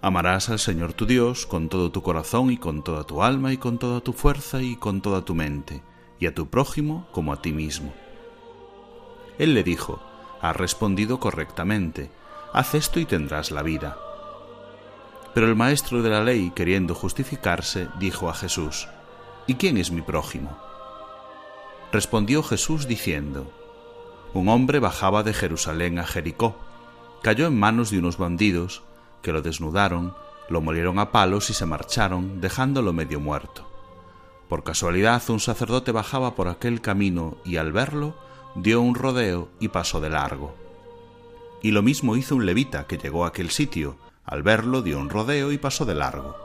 Amarás 0.02 0.50
al 0.50 0.60
Señor 0.60 0.92
tu 0.92 1.06
Dios 1.06 1.46
con 1.46 1.70
todo 1.70 1.94
tu 1.94 2.02
corazón 2.02 2.52
y 2.52 2.58
con 2.58 2.84
toda 2.84 3.06
tu 3.06 3.24
alma 3.24 3.54
y 3.54 3.58
con 3.58 3.80
toda 3.80 4.02
tu 4.02 4.12
fuerza 4.12 4.62
y 4.62 4.76
con 4.76 5.02
toda 5.02 5.24
tu 5.24 5.34
mente, 5.34 5.82
y 6.20 6.26
a 6.26 6.36
tu 6.36 6.50
prójimo 6.50 7.08
como 7.14 7.32
a 7.32 7.42
ti 7.42 7.54
mismo. 7.54 7.94
Él 9.40 9.54
le 9.54 9.64
dijo, 9.64 10.02
ha 10.44 10.52
respondido 10.52 11.22
correctamente, 11.22 12.12
haz 12.52 12.76
esto 12.76 13.00
y 13.00 13.06
tendrás 13.06 13.50
la 13.50 13.64
vida. 13.64 13.98
Pero 15.34 15.48
el 15.48 15.56
maestro 15.56 16.04
de 16.04 16.10
la 16.10 16.22
ley, 16.22 16.52
queriendo 16.54 16.94
justificarse, 16.94 17.88
dijo 17.98 18.30
a 18.30 18.34
Jesús, 18.36 18.90
¿Y 19.48 19.56
quién 19.56 19.78
es 19.78 19.90
mi 19.90 20.02
prójimo? 20.02 20.58
Respondió 21.94 22.44
Jesús 22.44 22.88
diciendo, 22.88 23.52
Un 24.34 24.50
hombre 24.50 24.80
bajaba 24.80 25.24
de 25.24 25.34
Jerusalén 25.34 25.98
a 25.98 26.06
Jericó, 26.06 26.58
cayó 27.22 27.48
en 27.48 27.58
manos 27.58 27.90
de 27.90 28.00
unos 28.00 28.18
bandidos, 28.18 28.84
que 29.22 29.32
lo 29.32 29.42
desnudaron, 29.42 30.14
lo 30.50 30.60
molieron 30.60 31.00
a 31.00 31.12
palos 31.14 31.50
y 31.52 31.54
se 31.54 31.66
marcharon, 31.66 32.42
dejándolo 32.42 32.92
medio 32.92 33.22
muerto. 33.22 33.66
Por 34.50 34.66
casualidad 34.66 35.24
un 35.30 35.40
sacerdote 35.40 35.94
bajaba 35.94 36.36
por 36.36 36.50
aquel 36.50 36.82
camino 36.82 37.38
y 37.46 37.56
al 37.56 37.72
verlo, 37.72 38.14
dio 38.56 38.82
un 38.82 38.94
rodeo 38.94 39.50
y 39.60 39.70
pasó 39.70 40.00
de 40.00 40.10
largo. 40.10 40.56
Y 41.62 41.72
lo 41.72 41.82
mismo 41.82 42.16
hizo 42.16 42.36
un 42.36 42.46
levita 42.46 42.86
que 42.86 42.98
llegó 42.98 43.26
a 43.26 43.30
aquel 43.30 43.50
sitio, 43.50 43.98
al 44.26 44.44
verlo 44.44 44.82
dio 44.82 45.00
un 45.00 45.10
rodeo 45.10 45.52
y 45.52 45.58
pasó 45.58 45.86
de 45.86 45.96
largo. 45.96 46.36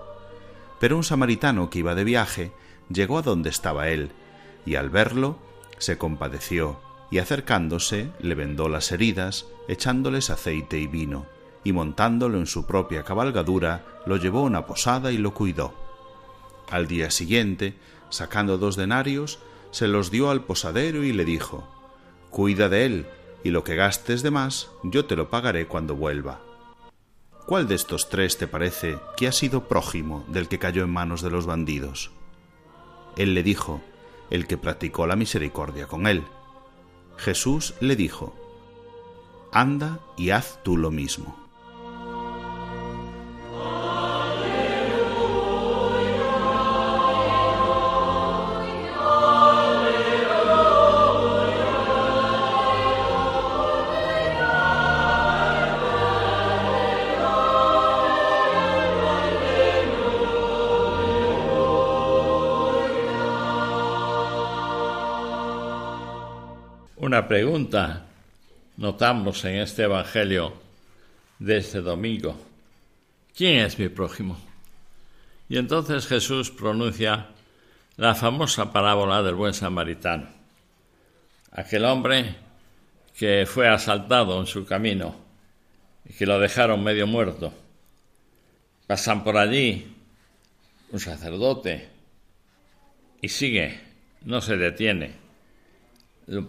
Pero 0.80 0.96
un 0.96 1.04
samaritano 1.04 1.68
que 1.70 1.80
iba 1.80 1.94
de 1.94 2.04
viaje 2.04 2.52
llegó 2.88 3.18
a 3.18 3.22
donde 3.22 3.50
estaba 3.50 3.88
él, 3.88 4.10
y 4.64 4.76
al 4.76 4.90
verlo 4.90 5.38
se 5.78 5.98
compadeció, 5.98 6.80
y 7.10 7.18
acercándose 7.18 8.10
le 8.20 8.34
vendó 8.34 8.68
las 8.68 8.90
heridas, 8.90 9.46
echándoles 9.66 10.30
aceite 10.30 10.78
y 10.78 10.86
vino, 10.86 11.26
y 11.62 11.72
montándolo 11.72 12.38
en 12.38 12.46
su 12.46 12.64
propia 12.64 13.04
cabalgadura, 13.04 13.84
lo 14.06 14.16
llevó 14.16 14.40
a 14.40 14.44
una 14.44 14.66
posada 14.66 15.12
y 15.12 15.18
lo 15.18 15.34
cuidó. 15.34 15.74
Al 16.70 16.86
día 16.86 17.10
siguiente, 17.10 17.74
sacando 18.08 18.56
dos 18.56 18.76
denarios, 18.76 19.40
se 19.72 19.88
los 19.88 20.10
dio 20.10 20.30
al 20.30 20.44
posadero 20.44 21.04
y 21.04 21.12
le 21.12 21.26
dijo 21.26 21.77
Cuida 22.30 22.68
de 22.68 22.86
él, 22.86 23.06
y 23.44 23.50
lo 23.50 23.64
que 23.64 23.76
gastes 23.76 24.22
de 24.22 24.30
más 24.30 24.70
yo 24.82 25.04
te 25.06 25.16
lo 25.16 25.30
pagaré 25.30 25.66
cuando 25.66 25.94
vuelva. 25.94 26.40
¿Cuál 27.46 27.66
de 27.66 27.74
estos 27.74 28.10
tres 28.10 28.36
te 28.36 28.46
parece 28.46 28.98
que 29.16 29.26
ha 29.26 29.32
sido 29.32 29.68
prójimo 29.68 30.24
del 30.28 30.48
que 30.48 30.58
cayó 30.58 30.84
en 30.84 30.90
manos 30.90 31.22
de 31.22 31.30
los 31.30 31.46
bandidos? 31.46 32.10
Él 33.16 33.34
le 33.34 33.42
dijo, 33.42 33.80
el 34.30 34.46
que 34.46 34.58
practicó 34.58 35.06
la 35.06 35.16
misericordia 35.16 35.86
con 35.86 36.06
él. 36.06 36.24
Jesús 37.16 37.74
le 37.80 37.96
dijo, 37.96 38.36
Anda 39.50 40.00
y 40.16 40.30
haz 40.30 40.60
tú 40.62 40.76
lo 40.76 40.90
mismo. 40.90 41.47
Pregunta 67.28 68.06
notamos 68.78 69.44
en 69.44 69.56
este 69.56 69.82
Evangelio 69.82 70.54
de 71.38 71.58
este 71.58 71.82
domingo. 71.82 72.34
¿Quién 73.36 73.58
es 73.58 73.78
mi 73.78 73.90
prójimo? 73.90 74.40
Y 75.50 75.58
entonces 75.58 76.06
Jesús 76.06 76.50
pronuncia 76.50 77.26
la 77.98 78.14
famosa 78.14 78.72
parábola 78.72 79.22
del 79.22 79.34
buen 79.34 79.52
samaritano. 79.52 80.26
Aquel 81.52 81.84
hombre 81.84 82.34
que 83.14 83.44
fue 83.46 83.68
asaltado 83.68 84.40
en 84.40 84.46
su 84.46 84.64
camino 84.64 85.14
y 86.08 86.14
que 86.14 86.24
lo 86.24 86.40
dejaron 86.40 86.82
medio 86.82 87.06
muerto. 87.06 87.52
Pasan 88.86 89.22
por 89.22 89.36
allí 89.36 89.94
un 90.92 90.98
sacerdote 90.98 91.90
y 93.20 93.28
sigue, 93.28 93.80
no 94.22 94.40
se 94.40 94.56
detiene. 94.56 95.27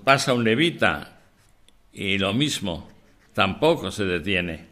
Pasa 0.03 0.33
un 0.33 0.43
levita 0.43 1.19
y 1.93 2.17
lo 2.17 2.33
mismo, 2.33 2.89
tampoco 3.33 3.91
se 3.91 4.05
detiene. 4.05 4.67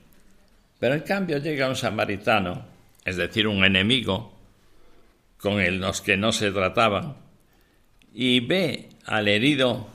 Pero 0.80 0.96
en 0.96 1.02
cambio 1.02 1.38
llega 1.38 1.70
un 1.70 1.76
samaritano, 1.76 2.66
es 3.06 3.16
decir, 3.16 3.48
un 3.48 3.64
enemigo, 3.64 4.38
con 5.38 5.60
el, 5.60 5.80
los 5.80 6.02
que 6.02 6.18
no 6.18 6.32
se 6.32 6.52
trataban, 6.52 7.16
y 8.14 8.42
ve 8.42 8.90
al 9.06 9.28
herido, 9.28 9.88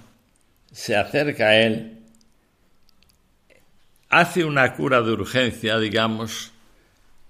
se 0.70 0.96
acerca 0.96 1.48
a 1.48 1.56
él, 1.58 1.98
hace 4.08 4.44
una 4.44 4.74
cura 4.74 5.02
de 5.02 5.12
urgencia, 5.12 5.78
digamos, 5.78 6.52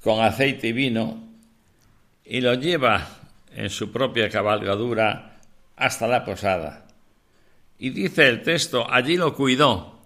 con 0.03 0.23
aceite 0.23 0.68
y 0.68 0.73
vino, 0.73 1.29
y 2.25 2.40
lo 2.40 2.55
lleva 2.55 3.07
en 3.55 3.71
su 3.71 3.92
propia 3.92 4.31
cabalgadura 4.31 5.38
hasta 5.77 6.07
la 6.07 6.25
posada. 6.25 6.82
Y 7.83 7.90
dice 7.90 8.29
el 8.29 8.42
texto, 8.42 8.88
allí 8.88 9.16
lo 9.16 9.35
cuidó, 9.35 9.99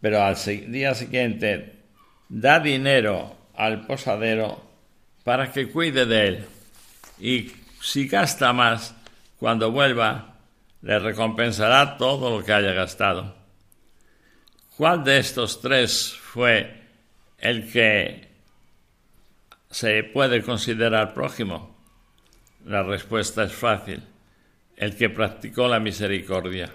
pero 0.00 0.22
al 0.22 0.36
día 0.70 0.94
siguiente 0.94 1.80
da 2.28 2.60
dinero 2.60 3.36
al 3.56 3.84
posadero 3.88 4.62
para 5.24 5.50
que 5.50 5.68
cuide 5.68 6.06
de 6.06 6.28
él. 6.28 6.46
Y 7.18 7.50
si 7.82 8.06
gasta 8.06 8.52
más, 8.52 8.94
cuando 9.36 9.72
vuelva, 9.72 10.36
le 10.82 11.00
recompensará 11.00 11.96
todo 11.96 12.38
lo 12.38 12.44
que 12.44 12.52
haya 12.52 12.72
gastado. 12.72 13.34
¿Cuál 14.76 15.02
de 15.02 15.18
estos 15.18 15.60
tres 15.60 16.16
fue 16.22 16.84
el 17.38 17.68
que 17.72 18.28
se 19.72 20.04
puede 20.04 20.40
considerar 20.44 21.14
prójimo? 21.14 21.76
La 22.64 22.84
respuesta 22.84 23.42
es 23.42 23.52
fácil, 23.52 24.04
el 24.80 24.96
que 24.96 25.10
practicó 25.10 25.68
la 25.68 25.78
misericordia. 25.78 26.70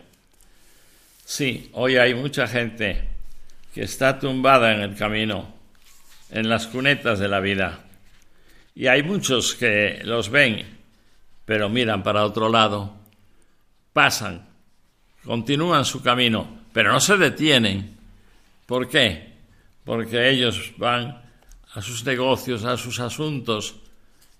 Sí, 1.25 1.71
hoy 1.73 1.97
hay 1.97 2.13
mucha 2.13 2.47
gente 2.47 3.03
que 3.73 3.81
está 3.81 4.19
tumbada 4.19 4.75
en 4.75 4.81
el 4.81 4.95
camino, 4.95 5.51
en 6.29 6.47
las 6.47 6.67
cunetas 6.67 7.17
de 7.17 7.27
la 7.27 7.39
vida. 7.39 7.79
Y 8.75 8.85
hay 8.85 9.01
muchos 9.01 9.55
que 9.55 10.01
los 10.03 10.29
ven, 10.29 10.63
pero 11.45 11.67
miran 11.67 12.03
para 12.03 12.23
otro 12.23 12.47
lado, 12.47 12.93
pasan, 13.91 14.49
continúan 15.23 15.83
su 15.83 16.03
camino, 16.03 16.59
pero 16.73 16.91
no 16.91 16.99
se 16.99 17.17
detienen. 17.17 17.97
¿Por 18.67 18.87
qué? 18.87 19.33
Porque 19.83 20.29
ellos 20.29 20.73
van 20.77 21.23
a 21.73 21.81
sus 21.81 22.05
negocios, 22.05 22.65
a 22.65 22.77
sus 22.77 22.99
asuntos, 22.99 23.77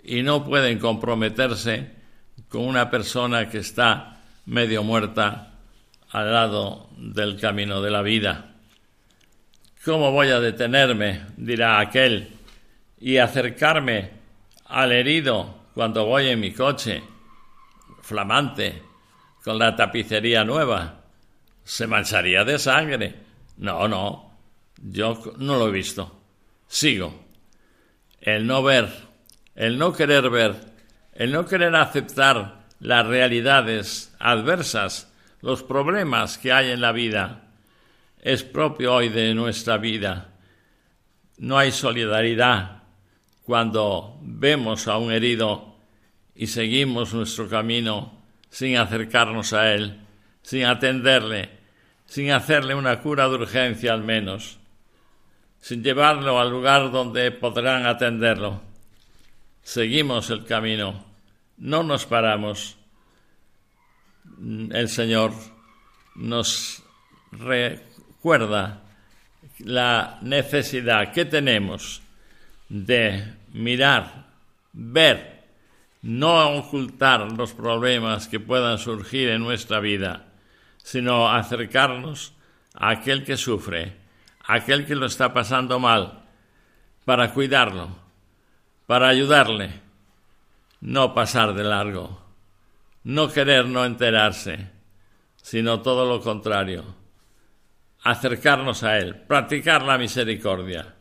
y 0.03 0.21
no 0.21 0.45
pueden 0.45 0.77
comprometerse 0.77 2.04
con 2.49 2.65
una 2.65 2.89
persona 2.89 3.49
que 3.49 3.59
está 3.59 4.21
medio 4.45 4.83
muerta 4.83 5.53
al 6.11 6.31
lado 6.31 6.89
del 6.97 7.39
camino 7.39 7.81
de 7.81 7.91
la 7.91 8.01
vida. 8.01 8.53
¿Cómo 9.83 10.11
voy 10.11 10.29
a 10.29 10.39
detenerme? 10.39 11.25
dirá 11.37 11.79
aquel, 11.79 12.29
y 12.99 13.17
acercarme 13.17 14.11
al 14.65 14.91
herido 14.91 15.65
cuando 15.73 16.05
voy 16.05 16.29
en 16.29 16.39
mi 16.39 16.51
coche, 16.51 17.03
flamante, 18.01 18.81
con 19.43 19.59
la 19.59 19.75
tapicería 19.75 20.43
nueva. 20.43 21.01
Se 21.63 21.85
mancharía 21.85 22.43
de 22.43 22.57
sangre. 22.57 23.15
No, 23.57 23.87
no, 23.87 24.31
yo 24.81 25.21
no 25.37 25.57
lo 25.57 25.67
he 25.67 25.71
visto. 25.71 26.19
Sigo. 26.67 27.25
El 28.21 28.47
no 28.47 28.63
ver, 28.63 28.89
el 29.55 29.77
no 29.77 29.93
querer 29.93 30.29
ver, 30.29 30.55
el 31.15 31.31
no 31.31 31.45
querer 31.45 31.75
aceptar 31.75 32.65
las 32.79 33.07
realidades 33.07 34.13
adversas, 34.19 35.11
los 35.41 35.63
problemas 35.63 36.37
que 36.37 36.51
hay 36.51 36.71
en 36.71 36.81
la 36.81 36.91
vida, 36.91 37.45
es 38.21 38.43
propio 38.43 38.95
hoy 38.95 39.09
de 39.09 39.33
nuestra 39.33 39.77
vida. 39.77 40.33
No 41.37 41.57
hay 41.57 41.71
solidaridad 41.71 42.83
cuando 43.43 44.17
vemos 44.21 44.87
a 44.87 44.97
un 44.97 45.11
herido 45.11 45.75
y 46.35 46.47
seguimos 46.47 47.13
nuestro 47.13 47.47
camino 47.47 48.23
sin 48.49 48.77
acercarnos 48.77 49.53
a 49.53 49.73
él, 49.73 50.01
sin 50.41 50.65
atenderle, 50.65 51.49
sin 52.05 52.31
hacerle 52.31 52.75
una 52.75 52.99
cura 53.01 53.27
de 53.29 53.35
urgencia 53.35 53.93
al 53.93 54.03
menos, 54.03 54.59
sin 55.59 55.83
llevarlo 55.83 56.39
al 56.39 56.49
lugar 56.49 56.91
donde 56.91 57.31
podrán 57.31 57.85
atenderlo. 57.85 58.74
Seguimos 59.65 60.29
el 60.29 60.45
camino, 60.45 61.03
no 61.57 61.81
nos 61.81 62.05
paramos. 62.05 62.77
El 64.39 64.87
Señor 64.89 65.33
nos 66.13 66.83
recuerda 67.31 68.83
la 69.57 70.19
necesidad 70.21 71.11
que 71.11 71.25
tenemos 71.25 72.03
de 72.69 73.23
mirar, 73.53 74.27
ver, 74.71 75.45
no 76.03 76.57
ocultar 76.57 77.31
los 77.31 77.53
problemas 77.53 78.27
que 78.27 78.39
puedan 78.39 78.77
surgir 78.77 79.29
en 79.29 79.41
nuestra 79.41 79.79
vida, 79.79 80.27
sino 80.77 81.27
acercarnos 81.27 82.33
a 82.75 82.91
aquel 82.91 83.23
que 83.23 83.35
sufre, 83.35 83.97
a 84.43 84.57
aquel 84.57 84.85
que 84.85 84.93
lo 84.93 85.07
está 85.07 85.33
pasando 85.33 85.79
mal, 85.79 86.21
para 87.03 87.33
cuidarlo, 87.33 88.04
para 88.85 89.07
ayudarle, 89.07 89.81
no 90.81 91.13
pasar 91.13 91.53
de 91.53 91.63
largo, 91.63 92.21
no 93.03 93.29
querer 93.29 93.67
no 93.67 93.85
enterarse, 93.85 94.69
sino 95.37 95.81
todo 95.81 96.05
lo 96.05 96.21
contrario 96.21 97.05
acercarnos 98.05 98.83
a 98.83 98.99
Él, 98.99 99.15
practicar 99.15 99.81
la 99.83 99.97
misericordia. 99.97 100.95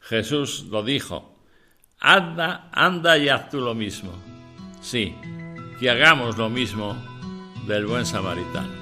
Jesús 0.00 0.66
lo 0.68 0.82
dijo, 0.82 1.38
anda, 2.00 2.68
anda 2.72 3.16
y 3.16 3.28
haz 3.28 3.48
tú 3.48 3.60
lo 3.60 3.74
mismo. 3.74 4.12
Sí, 4.80 5.14
que 5.78 5.88
hagamos 5.88 6.36
lo 6.36 6.50
mismo 6.50 6.96
del 7.66 7.86
buen 7.86 8.04
samaritano. 8.04 8.77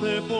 Pasaste 0.00 0.22
por 0.22 0.37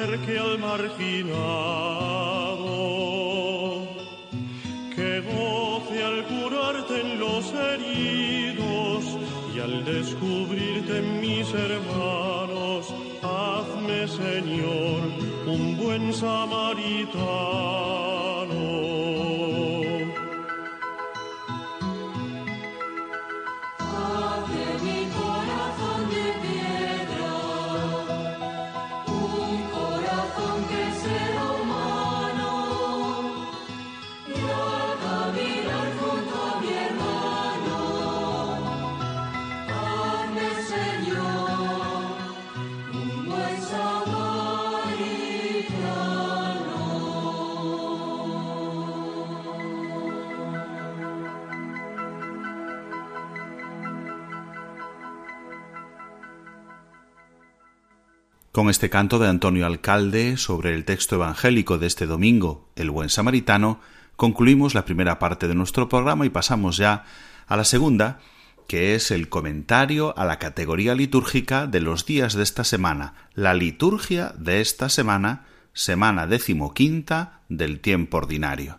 que 0.00 0.06
me 0.06 0.16
acerque 0.16 0.38
al 0.38 0.58
marginado. 0.58 1.79
Con 58.60 58.68
este 58.68 58.90
canto 58.90 59.18
de 59.18 59.26
Antonio 59.26 59.64
Alcalde 59.64 60.36
sobre 60.36 60.74
el 60.74 60.84
texto 60.84 61.14
evangélico 61.14 61.78
de 61.78 61.86
este 61.86 62.04
domingo, 62.04 62.68
el 62.76 62.90
buen 62.90 63.08
samaritano, 63.08 63.80
concluimos 64.16 64.74
la 64.74 64.84
primera 64.84 65.18
parte 65.18 65.48
de 65.48 65.54
nuestro 65.54 65.88
programa 65.88 66.26
y 66.26 66.28
pasamos 66.28 66.76
ya 66.76 67.06
a 67.46 67.56
la 67.56 67.64
segunda, 67.64 68.20
que 68.68 68.94
es 68.94 69.12
el 69.12 69.30
comentario 69.30 70.12
a 70.18 70.26
la 70.26 70.38
categoría 70.38 70.94
litúrgica 70.94 71.66
de 71.66 71.80
los 71.80 72.04
días 72.04 72.34
de 72.34 72.42
esta 72.42 72.62
semana, 72.62 73.14
la 73.32 73.54
liturgia 73.54 74.34
de 74.36 74.60
esta 74.60 74.90
semana, 74.90 75.46
semana 75.72 76.26
decimoquinta 76.26 77.40
del 77.48 77.80
tiempo 77.80 78.18
ordinario. 78.18 78.78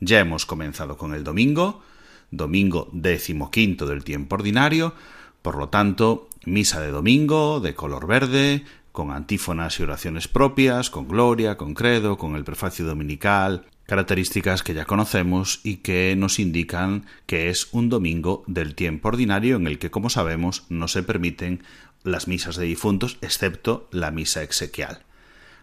Ya 0.00 0.20
hemos 0.20 0.44
comenzado 0.44 0.98
con 0.98 1.14
el 1.14 1.24
domingo, 1.24 1.82
domingo 2.30 2.90
decimoquinto 2.92 3.86
del 3.86 4.04
tiempo 4.04 4.36
ordinario, 4.36 4.92
por 5.40 5.56
lo 5.56 5.70
tanto, 5.70 6.28
misa 6.44 6.82
de 6.82 6.90
domingo, 6.90 7.60
de 7.60 7.74
color 7.74 8.06
verde, 8.06 8.64
con 8.94 9.10
antífonas 9.10 9.80
y 9.80 9.82
oraciones 9.82 10.28
propias, 10.28 10.88
con 10.88 11.08
gloria, 11.08 11.56
con 11.56 11.74
credo, 11.74 12.16
con 12.16 12.36
el 12.36 12.44
prefacio 12.44 12.86
dominical, 12.86 13.66
características 13.86 14.62
que 14.62 14.72
ya 14.72 14.84
conocemos 14.84 15.58
y 15.64 15.78
que 15.78 16.14
nos 16.16 16.38
indican 16.38 17.04
que 17.26 17.50
es 17.50 17.66
un 17.72 17.88
domingo 17.88 18.44
del 18.46 18.76
tiempo 18.76 19.08
ordinario 19.08 19.56
en 19.56 19.66
el 19.66 19.80
que, 19.80 19.90
como 19.90 20.10
sabemos, 20.10 20.64
no 20.68 20.86
se 20.86 21.02
permiten 21.02 21.64
las 22.04 22.28
misas 22.28 22.54
de 22.54 22.66
difuntos, 22.66 23.18
excepto 23.20 23.88
la 23.90 24.12
misa 24.12 24.44
exequial. 24.44 25.02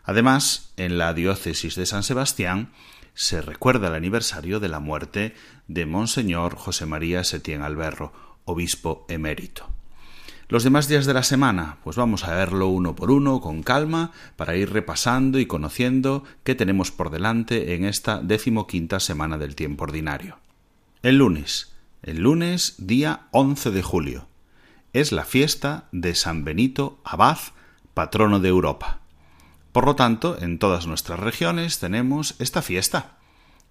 Además, 0.03 0.73
en 0.75 0.97
la 0.97 1.13
diócesis 1.13 1.75
de 1.75 1.85
San 1.85 2.03
Sebastián 2.03 2.73
se 3.13 3.41
recuerda 3.41 3.87
el 3.87 3.95
aniversario 3.95 4.59
de 4.59 4.67
la 4.67 4.81
muerte 4.81 5.35
de 5.69 5.85
Monseñor 5.85 6.57
José 6.57 6.85
María 6.85 7.23
Setién 7.23 7.61
Alberro, 7.61 8.11
obispo 8.43 9.05
emérito. 9.07 9.69
Los 10.51 10.65
demás 10.65 10.89
días 10.89 11.05
de 11.05 11.13
la 11.13 11.23
semana, 11.23 11.77
pues 11.81 11.95
vamos 11.95 12.25
a 12.25 12.35
verlo 12.35 12.67
uno 12.67 12.93
por 12.93 13.09
uno, 13.09 13.39
con 13.39 13.63
calma, 13.63 14.11
para 14.35 14.57
ir 14.57 14.73
repasando 14.73 15.39
y 15.39 15.45
conociendo 15.45 16.25
qué 16.43 16.55
tenemos 16.55 16.91
por 16.91 17.09
delante 17.09 17.73
en 17.73 17.85
esta 17.85 18.19
decimoquinta 18.19 18.99
semana 18.99 19.37
del 19.37 19.55
tiempo 19.55 19.85
ordinario. 19.85 20.39
El 21.03 21.19
lunes, 21.19 21.71
el 22.03 22.19
lunes 22.19 22.75
día 22.79 23.27
11 23.31 23.71
de 23.71 23.81
julio, 23.81 24.27
es 24.91 25.13
la 25.13 25.23
fiesta 25.23 25.85
de 25.93 26.15
San 26.15 26.43
Benito 26.43 26.99
Abad, 27.05 27.37
patrono 27.93 28.41
de 28.41 28.49
Europa. 28.49 28.99
Por 29.71 29.85
lo 29.85 29.95
tanto, 29.95 30.37
en 30.37 30.59
todas 30.59 30.85
nuestras 30.85 31.21
regiones 31.21 31.79
tenemos 31.79 32.35
esta 32.39 32.61
fiesta, 32.61 33.15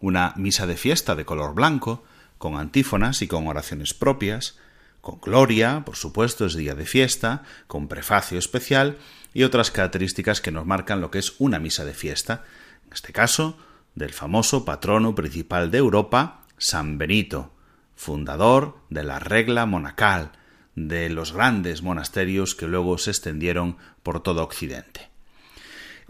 una 0.00 0.32
misa 0.38 0.66
de 0.66 0.78
fiesta 0.78 1.14
de 1.14 1.26
color 1.26 1.54
blanco, 1.54 2.02
con 2.38 2.56
antífonas 2.56 3.20
y 3.20 3.26
con 3.26 3.48
oraciones 3.48 3.92
propias, 3.92 4.56
con 5.00 5.20
gloria, 5.20 5.82
por 5.84 5.96
supuesto, 5.96 6.46
es 6.46 6.54
día 6.54 6.74
de 6.74 6.86
fiesta, 6.86 7.42
con 7.66 7.88
prefacio 7.88 8.38
especial 8.38 8.98
y 9.32 9.44
otras 9.44 9.70
características 9.70 10.40
que 10.40 10.50
nos 10.50 10.66
marcan 10.66 11.00
lo 11.00 11.10
que 11.10 11.18
es 11.18 11.34
una 11.38 11.58
misa 11.58 11.84
de 11.84 11.94
fiesta, 11.94 12.44
en 12.86 12.92
este 12.92 13.12
caso, 13.12 13.56
del 13.94 14.12
famoso 14.12 14.64
patrono 14.64 15.14
principal 15.14 15.70
de 15.70 15.78
Europa, 15.78 16.46
San 16.58 16.98
Benito, 16.98 17.52
fundador 17.94 18.78
de 18.88 19.04
la 19.04 19.18
regla 19.18 19.66
monacal, 19.66 20.32
de 20.74 21.10
los 21.10 21.32
grandes 21.32 21.82
monasterios 21.82 22.54
que 22.54 22.66
luego 22.66 22.96
se 22.98 23.10
extendieron 23.10 23.76
por 24.02 24.22
todo 24.22 24.42
Occidente. 24.42 25.09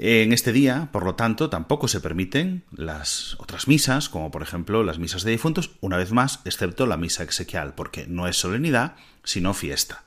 En 0.03 0.33
este 0.33 0.55
día, 0.55 0.89
por 0.93 1.05
lo 1.05 1.15
tanto, 1.15 1.51
tampoco 1.51 1.87
se 1.87 2.01
permiten 2.01 2.65
las 2.73 3.37
otras 3.39 3.69
misas, 3.69 4.09
como 4.09 4.31
por 4.31 4.41
ejemplo 4.41 4.83
las 4.83 4.99
misas 4.99 5.25
de 5.25 5.33
difuntos, 5.33 5.73
una 5.83 5.99
vez 5.99 6.11
más, 6.11 6.41
excepto 6.47 6.87
la 6.87 6.97
misa 6.97 7.23
exequial, 7.23 7.75
porque 7.75 8.07
no 8.07 8.27
es 8.27 8.39
solemnidad, 8.39 8.97
sino 9.25 9.53
fiesta. 9.53 10.05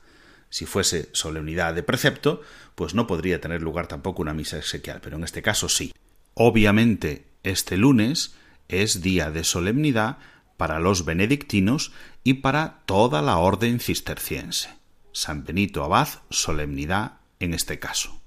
Si 0.50 0.66
fuese 0.66 1.10
solemnidad 1.12 1.74
de 1.74 1.84
precepto, 1.84 2.42
pues 2.74 2.94
no 2.94 3.06
podría 3.06 3.40
tener 3.40 3.62
lugar 3.62 3.86
tampoco 3.86 4.20
una 4.20 4.34
misa 4.34 4.58
exequial, 4.58 5.00
pero 5.00 5.16
en 5.16 5.22
este 5.22 5.42
caso 5.42 5.68
sí. 5.68 5.94
Obviamente, 6.34 7.28
este 7.44 7.76
lunes 7.76 8.34
es 8.66 9.00
día 9.00 9.30
de 9.30 9.44
solemnidad 9.44 10.18
para 10.56 10.80
los 10.80 11.04
benedictinos 11.04 11.92
y 12.24 12.34
para 12.34 12.80
toda 12.86 13.22
la 13.22 13.38
orden 13.38 13.78
cisterciense. 13.78 14.70
San 15.12 15.44
Benito 15.44 15.84
Abad, 15.84 16.08
solemnidad 16.30 17.18
en 17.38 17.54
este 17.54 17.78
caso. 17.78 18.23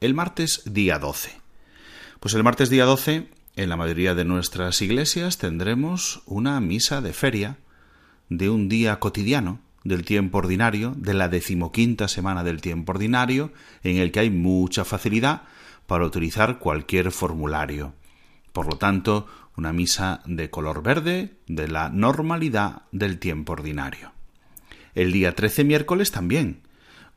El 0.00 0.14
martes 0.14 0.62
día 0.64 1.00
12. 1.00 1.32
Pues 2.20 2.32
el 2.34 2.44
martes 2.44 2.70
día 2.70 2.84
12, 2.84 3.26
en 3.56 3.68
la 3.68 3.76
mayoría 3.76 4.14
de 4.14 4.24
nuestras 4.24 4.80
iglesias 4.80 5.38
tendremos 5.38 6.22
una 6.24 6.60
misa 6.60 7.00
de 7.00 7.12
feria 7.12 7.58
de 8.28 8.48
un 8.48 8.68
día 8.68 9.00
cotidiano 9.00 9.58
del 9.82 10.04
tiempo 10.04 10.38
ordinario, 10.38 10.94
de 10.96 11.14
la 11.14 11.28
decimoquinta 11.28 12.06
semana 12.06 12.44
del 12.44 12.60
tiempo 12.60 12.92
ordinario, 12.92 13.52
en 13.82 13.96
el 13.96 14.12
que 14.12 14.20
hay 14.20 14.30
mucha 14.30 14.84
facilidad 14.84 15.42
para 15.88 16.04
utilizar 16.04 16.60
cualquier 16.60 17.10
formulario. 17.10 17.92
Por 18.52 18.66
lo 18.66 18.78
tanto, 18.78 19.26
una 19.56 19.72
misa 19.72 20.22
de 20.26 20.48
color 20.48 20.80
verde 20.84 21.38
de 21.48 21.66
la 21.66 21.88
normalidad 21.88 22.82
del 22.92 23.18
tiempo 23.18 23.54
ordinario. 23.54 24.12
El 24.94 25.10
día 25.10 25.34
13 25.34 25.64
miércoles 25.64 26.12
también, 26.12 26.67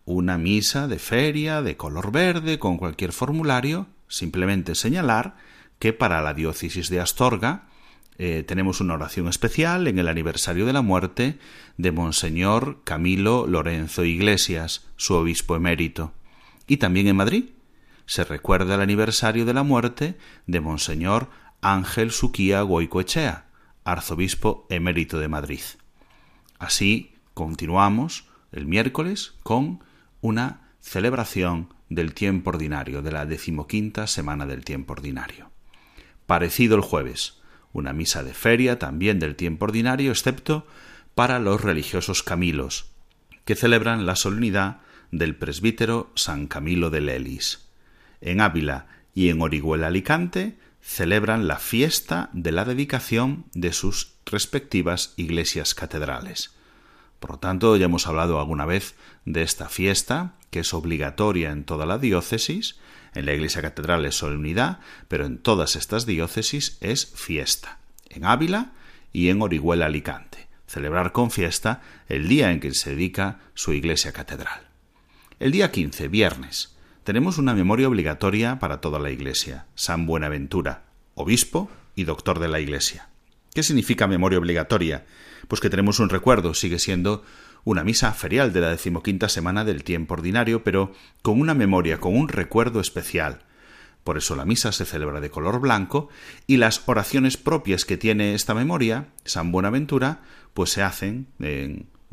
una 0.06 0.38
misa 0.38 0.88
de 0.88 1.00
feria 1.00 1.62
de 1.62 1.78
color 1.78 2.12
verde 2.12 2.60
con 2.60 2.78
cualquier 2.78 3.12
formulario, 3.12 3.88
simplemente 4.08 4.76
señalar 4.76 5.36
que 5.80 5.94
para 5.94 6.22
la 6.22 6.34
diócesis 6.34 6.90
de 6.90 7.00
Astorga 7.00 7.68
eh, 8.18 8.44
tenemos 8.44 8.82
una 8.82 8.94
oración 8.94 9.28
especial 9.28 9.88
en 9.88 9.98
el 9.98 10.08
aniversario 10.08 10.66
de 10.66 10.74
la 10.74 10.82
muerte 10.82 11.40
de 11.78 11.92
Monseñor 11.92 12.84
Camilo 12.84 13.48
Lorenzo 13.48 14.04
Iglesias, 14.04 14.86
su 14.96 15.16
obispo 15.16 15.56
emérito. 15.56 16.14
Y 16.68 16.78
también 16.78 17.08
en 17.08 17.16
Madrid 17.16 17.46
se 18.06 18.24
recuerda 18.24 18.76
el 18.76 18.82
aniversario 18.82 19.46
de 19.46 19.54
la 19.54 19.64
muerte 19.64 20.18
de 20.46 20.62
Monseñor 20.62 21.30
Ángel 21.62 22.12
Suquía 22.12 22.62
Goicoechea, 22.62 23.46
arzobispo 23.84 24.68
emérito 24.70 25.18
de 25.18 25.28
Madrid. 25.28 25.62
Así 26.60 27.16
continuamos 27.34 28.26
el 28.52 28.68
miércoles 28.68 29.34
con 29.44 29.84
una 30.21 30.71
celebración 30.79 31.73
del 31.89 32.13
tiempo 32.13 32.51
ordinario, 32.51 33.01
de 33.01 33.12
la 33.12 33.25
decimoquinta 33.25 34.07
semana 34.07 34.45
del 34.45 34.63
tiempo 34.63 34.93
ordinario. 34.93 35.51
Parecido 36.25 36.75
el 36.75 36.81
jueves, 36.81 37.41
una 37.73 37.93
misa 37.93 38.23
de 38.23 38.34
feria 38.34 38.79
también 38.79 39.19
del 39.19 39.36
tiempo 39.36 39.65
ordinario, 39.65 40.12
excepto 40.12 40.65
para 41.15 41.39
los 41.39 41.62
religiosos 41.62 42.23
Camilos, 42.23 42.91
que 43.45 43.55
celebran 43.55 44.05
la 44.05 44.15
solemnidad 44.15 44.81
del 45.12 45.36
presbítero 45.36 46.12
San 46.15 46.47
Camilo 46.47 46.89
de 46.89 47.01
Lelis. 47.01 47.67
En 48.21 48.39
Ávila 48.39 48.88
y 49.13 49.29
en 49.29 49.41
Orihuela 49.41 49.88
Alicante 49.88 50.57
celebran 50.81 51.47
la 51.47 51.57
fiesta 51.57 52.29
de 52.34 52.51
la 52.51 52.65
dedicación 52.65 53.45
de 53.53 53.73
sus 53.73 54.13
respectivas 54.25 55.13
iglesias 55.17 55.75
catedrales. 55.75 56.55
Por 57.21 57.29
lo 57.29 57.38
tanto, 57.38 57.77
ya 57.77 57.86
hemos 57.86 58.07
hablado 58.07 58.39
alguna 58.39 58.65
vez 58.65 58.95
de 59.25 59.43
esta 59.43 59.69
fiesta, 59.69 60.34
que 60.49 60.62
es 60.62 60.73
obligatoria 60.73 61.51
en 61.51 61.65
toda 61.65 61.86
la 61.86 61.99
diócesis, 61.99 62.79
en 63.13 63.27
la 63.27 63.34
iglesia 63.34 63.62
catedral 63.62 64.03
es 64.07 64.15
solemnidad, 64.15 64.79
pero 65.07 65.27
en 65.27 65.38
todas 65.38 65.75
estas 65.75 66.07
diócesis 66.07 66.79
es 66.81 67.13
fiesta. 67.13 67.77
En 68.10 68.25
Ávila 68.25 68.71
y 69.13 69.29
en 69.29 69.39
Orihuela 69.39 69.86
Alicante. 69.86 70.47
Celebrar 70.65 71.12
con 71.12 71.29
fiesta 71.29 71.81
el 72.10 72.27
día 72.27 72.51
en 72.51 72.60
que 72.60 72.73
se 72.73 72.89
dedica 72.89 73.39
su 73.53 73.73
iglesia 73.73 74.13
catedral. 74.13 74.69
El 75.39 75.51
día 75.51 75.69
15, 75.69 76.07
viernes, 76.07 76.75
tenemos 77.03 77.38
una 77.38 77.53
memoria 77.53 77.88
obligatoria 77.88 78.57
para 78.57 78.81
toda 78.81 78.97
la 78.97 79.12
iglesia. 79.12 79.67
San 79.75 80.07
Buenaventura, 80.07 80.86
obispo 81.13 81.69
y 81.93 82.05
doctor 82.05 82.39
de 82.39 82.47
la 82.47 82.60
iglesia. 82.60 83.10
¿Qué 83.53 83.62
significa 83.62 84.07
memoria 84.07 84.39
obligatoria? 84.39 85.05
Pues 85.52 85.60
que 85.60 85.70
tenemos 85.70 86.00
un 86.00 86.08
recuerdo, 86.08 86.54
sigue 86.54 86.80
siendo 86.80 87.26
una 87.66 87.84
misa 87.84 88.14
ferial 88.14 88.54
de 88.54 88.62
la 88.62 88.70
decimoquinta 88.70 89.28
semana 89.28 89.66
del 89.66 89.84
tiempo 89.84 90.14
ordinario, 90.14 90.64
pero 90.64 90.94
con 91.24 91.42
una 91.42 91.54
memoria, 91.54 92.00
con 92.00 92.16
un 92.16 92.30
recuerdo 92.30 92.80
especial. 92.80 93.42
Por 94.06 94.18
eso 94.18 94.38
la 94.38 94.46
misa 94.46 94.72
se 94.72 94.86
celebra 94.86 95.20
de 95.20 95.30
color 95.30 95.60
blanco 95.60 96.08
y 96.48 96.56
las 96.56 96.84
oraciones 96.86 97.36
propias 97.36 97.84
que 97.84 97.98
tiene 97.98 98.34
esta 98.34 98.54
memoria, 98.54 99.08
San 99.26 99.52
Buenaventura, 99.52 100.22
pues 100.54 100.70
se 100.70 100.84
hacen, 100.84 101.28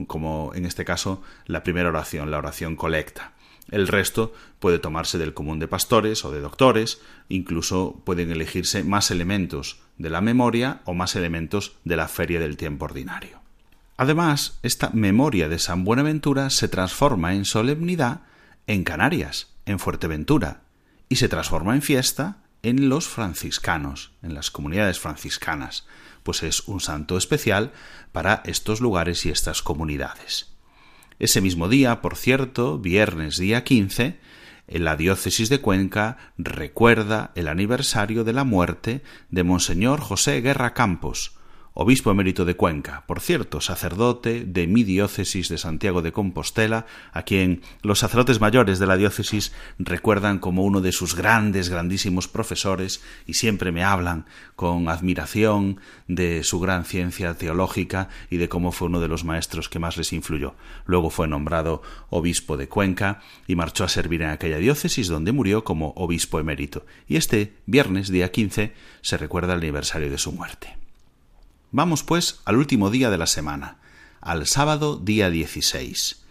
como 0.08 0.50
en 0.56 0.66
este 0.66 0.84
caso, 0.84 1.22
la 1.46 1.62
primera 1.62 1.90
oración, 1.90 2.32
la 2.32 2.38
oración 2.38 2.74
colecta. 2.74 3.34
El 3.70 3.86
resto 3.86 4.32
puede 4.60 4.78
tomarse 4.78 5.18
del 5.18 5.34
común 5.34 5.58
de 5.58 5.68
pastores 5.68 6.24
o 6.24 6.32
de 6.32 6.40
doctores, 6.40 7.00
incluso 7.28 8.00
pueden 8.04 8.30
elegirse 8.30 8.82
más 8.82 9.10
elementos 9.10 9.80
de 9.98 10.10
la 10.10 10.20
memoria 10.20 10.80
o 10.84 10.94
más 10.94 11.16
elementos 11.16 11.76
de 11.84 11.96
la 11.96 12.08
feria 12.08 12.40
del 12.40 12.56
tiempo 12.56 12.86
ordinario. 12.86 13.40
Además, 13.96 14.58
esta 14.62 14.90
memoria 14.90 15.48
de 15.48 15.58
San 15.58 15.84
Buenaventura 15.84 16.50
se 16.50 16.68
transforma 16.68 17.34
en 17.34 17.44
solemnidad 17.44 18.22
en 18.66 18.84
Canarias, 18.84 19.48
en 19.66 19.78
Fuerteventura, 19.78 20.62
y 21.08 21.16
se 21.16 21.28
transforma 21.28 21.74
en 21.74 21.82
fiesta 21.82 22.38
en 22.62 22.88
los 22.88 23.08
franciscanos, 23.08 24.12
en 24.22 24.34
las 24.34 24.50
comunidades 24.50 25.00
franciscanas, 25.00 25.86
pues 26.22 26.42
es 26.42 26.68
un 26.68 26.80
santo 26.80 27.16
especial 27.16 27.72
para 28.12 28.42
estos 28.44 28.80
lugares 28.80 29.24
y 29.26 29.30
estas 29.30 29.62
comunidades. 29.62 30.52
Ese 31.18 31.40
mismo 31.40 31.68
día, 31.68 32.00
por 32.00 32.16
cierto, 32.16 32.78
viernes 32.78 33.38
día 33.38 33.64
15, 33.64 34.18
en 34.68 34.84
la 34.84 34.96
diócesis 34.96 35.48
de 35.48 35.60
Cuenca 35.60 36.16
recuerda 36.36 37.32
el 37.34 37.48
aniversario 37.48 38.22
de 38.22 38.32
la 38.32 38.44
muerte 38.44 39.02
de 39.30 39.42
Monseñor 39.42 40.00
José 40.00 40.40
Guerra 40.40 40.74
Campos, 40.74 41.37
obispo 41.80 42.10
emérito 42.10 42.44
de 42.44 42.56
Cuenca, 42.56 43.04
por 43.06 43.20
cierto, 43.20 43.60
sacerdote 43.60 44.44
de 44.44 44.66
mi 44.66 44.82
diócesis 44.82 45.48
de 45.48 45.58
Santiago 45.58 46.02
de 46.02 46.10
Compostela, 46.10 46.86
a 47.12 47.22
quien 47.22 47.62
los 47.82 48.00
sacerdotes 48.00 48.40
mayores 48.40 48.80
de 48.80 48.86
la 48.88 48.96
diócesis 48.96 49.52
recuerdan 49.78 50.40
como 50.40 50.64
uno 50.64 50.80
de 50.80 50.90
sus 50.90 51.14
grandes, 51.14 51.68
grandísimos 51.68 52.26
profesores 52.26 53.00
y 53.26 53.34
siempre 53.34 53.70
me 53.70 53.84
hablan 53.84 54.26
con 54.56 54.88
admiración 54.88 55.80
de 56.08 56.42
su 56.42 56.58
gran 56.58 56.84
ciencia 56.84 57.34
teológica 57.34 58.08
y 58.28 58.38
de 58.38 58.48
cómo 58.48 58.72
fue 58.72 58.88
uno 58.88 58.98
de 58.98 59.06
los 59.06 59.22
maestros 59.22 59.68
que 59.68 59.78
más 59.78 59.96
les 59.96 60.12
influyó. 60.12 60.56
Luego 60.84 61.10
fue 61.10 61.28
nombrado 61.28 61.82
obispo 62.10 62.56
de 62.56 62.66
Cuenca 62.66 63.20
y 63.46 63.54
marchó 63.54 63.84
a 63.84 63.88
servir 63.88 64.22
en 64.22 64.30
aquella 64.30 64.58
diócesis 64.58 65.06
donde 65.06 65.30
murió 65.30 65.62
como 65.62 65.90
obispo 65.90 66.40
emérito. 66.40 66.84
Y 67.06 67.14
este 67.14 67.54
viernes, 67.66 68.08
día 68.08 68.32
15, 68.32 68.74
se 69.00 69.16
recuerda 69.16 69.52
el 69.52 69.60
aniversario 69.60 70.10
de 70.10 70.18
su 70.18 70.32
muerte. 70.32 70.77
Vamos, 71.70 72.02
pues, 72.02 72.40
al 72.46 72.56
último 72.56 72.88
día 72.88 73.10
de 73.10 73.18
la 73.18 73.26
semana, 73.26 73.76
al 74.22 74.46
sábado 74.46 74.96
día 74.96 75.28
16. 75.28 76.24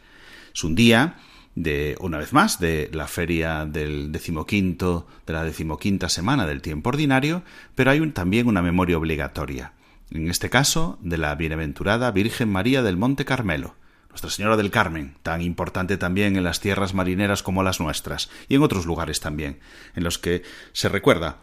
Es 0.51 0.63
un 0.63 0.73
día 0.73 1.17
de, 1.53 1.95
una 1.99 2.17
vez 2.17 2.33
más, 2.33 2.59
de 2.59 2.89
la 2.91 3.07
feria 3.07 3.65
del 3.65 4.11
decimoquinto, 4.11 5.05
de 5.27 5.33
la 5.33 5.43
decimoquinta 5.43 6.09
semana 6.09 6.47
del 6.47 6.63
tiempo 6.63 6.89
ordinario, 6.89 7.43
pero 7.75 7.91
hay 7.91 8.11
también 8.13 8.47
una 8.47 8.63
memoria 8.63 8.97
obligatoria. 8.97 9.73
En 10.09 10.27
este 10.27 10.49
caso, 10.49 10.97
de 11.01 11.19
la 11.19 11.35
bienaventurada 11.35 12.09
Virgen 12.09 12.49
María 12.49 12.81
del 12.81 12.97
Monte 12.97 13.23
Carmelo, 13.23 13.75
Nuestra 14.09 14.31
Señora 14.31 14.57
del 14.57 14.71
Carmen, 14.71 15.17
tan 15.21 15.43
importante 15.43 15.97
también 15.97 16.35
en 16.35 16.45
las 16.45 16.61
tierras 16.61 16.95
marineras 16.95 17.43
como 17.43 17.61
las 17.61 17.79
nuestras, 17.79 18.31
y 18.49 18.55
en 18.55 18.63
otros 18.63 18.87
lugares 18.87 19.19
también, 19.19 19.59
en 19.95 20.03
los 20.03 20.17
que 20.17 20.41
se 20.73 20.89
recuerda 20.89 21.37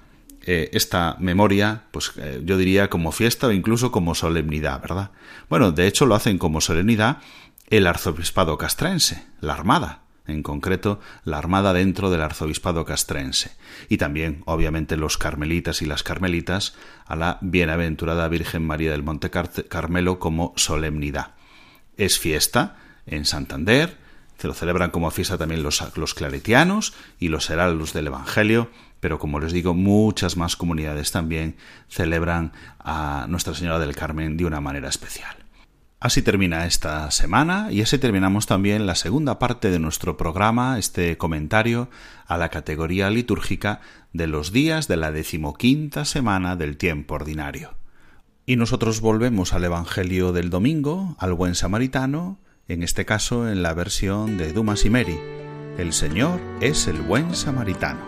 eh, 0.47 0.69
esta 0.73 1.17
memoria, 1.19 1.85
pues 1.91 2.13
eh, 2.17 2.43
yo 2.45 2.59
diría 2.59 2.91
como 2.91 3.13
fiesta 3.13 3.47
o 3.47 3.53
incluso 3.53 3.91
como 3.91 4.15
solemnidad, 4.15 4.81
¿verdad? 4.81 5.11
Bueno, 5.49 5.73
de 5.73 5.87
hecho 5.87 6.05
lo 6.05 6.15
hacen 6.15 6.37
como 6.39 6.61
solemnidad 6.61 7.19
el 7.71 7.87
arzobispado 7.87 8.59
castrense, 8.59 9.27
la 9.41 9.55
Armada, 9.55 10.03
en 10.27 10.43
concreto 10.43 11.01
la 11.25 11.39
Armada 11.39 11.73
dentro 11.73 12.11
del 12.11 12.21
arzobispado 12.21 12.85
castrense, 12.85 13.53
y 13.89 13.97
también, 13.97 14.43
obviamente, 14.45 14.99
los 14.99 15.17
carmelitas 15.17 15.81
y 15.81 15.87
las 15.87 16.03
carmelitas 16.03 16.75
a 17.07 17.17
la 17.17 17.39
bienaventurada 17.41 18.29
Virgen 18.29 18.67
María 18.67 18.91
del 18.91 19.03
Monte 19.03 19.31
Carmelo 19.31 20.19
como 20.19 20.53
solemnidad. 20.57 21.35
Es 21.97 22.19
fiesta 22.19 22.77
en 23.07 23.25
Santander, 23.25 23.97
se 24.39 24.47
lo 24.47 24.53
celebran 24.53 24.91
como 24.91 25.11
fiesta 25.11 25.39
también 25.39 25.63
los, 25.63 25.83
los 25.97 26.13
claretianos 26.13 26.93
y 27.19 27.29
los 27.29 27.49
heraldos 27.49 27.95
del 27.95 28.09
Evangelio, 28.09 28.71
pero 29.05 29.19
como 29.19 29.39
les 29.39 29.53
digo, 29.53 29.75
muchas 29.75 30.39
más 30.39 30.57
comunidades 30.57 31.13
también 31.13 31.57
celebran 31.91 32.53
a 32.79 33.27
Nuestra 33.29 33.53
Señora 33.53 33.79
del 33.79 33.95
Carmen 33.95 34.39
de 34.39 34.47
una 34.47 34.63
manera 34.63 34.89
especial. 34.89 35.37
Así 36.01 36.23
termina 36.23 36.65
esta 36.65 37.11
semana 37.11 37.71
y 37.71 37.83
así 37.83 37.99
terminamos 37.99 38.47
también 38.47 38.87
la 38.87 38.95
segunda 38.95 39.39
parte 39.39 39.71
de 39.71 39.79
nuestro 39.79 40.17
programa, 40.17 40.79
este 40.79 41.19
comentario 41.19 41.91
a 42.27 42.39
la 42.39 42.49
categoría 42.49 43.11
litúrgica 43.11 43.83
de 44.15 44.27
los 44.27 44.53
días 44.53 44.89
de 44.89 44.97
la 44.97 45.13
decimoquinta 45.13 46.07
semana 46.07 46.57
del 46.57 46.79
tiempo 46.79 47.17
ordinario. 47.17 47.75
Y 48.47 48.57
nosotros 48.57 49.03
volvemos 49.03 49.53
al 49.53 49.65
Evangelio 49.65 50.33
del 50.33 50.49
domingo, 50.49 51.15
al 51.19 51.35
buen 51.35 51.55
samaritano, 51.55 52.39
en 52.69 52.83
este 52.83 53.05
caso 53.05 53.51
en 53.51 53.63
la 53.63 53.75
versión 53.75 54.39
de 54.39 54.55
Dumas 54.55 54.87
y 54.87 54.89
Mary. 54.89 55.19
El 55.77 55.93
Señor 55.93 56.41
es 56.63 56.89
el 56.89 57.03
buen 57.03 57.35
samaritano. 57.35 58.01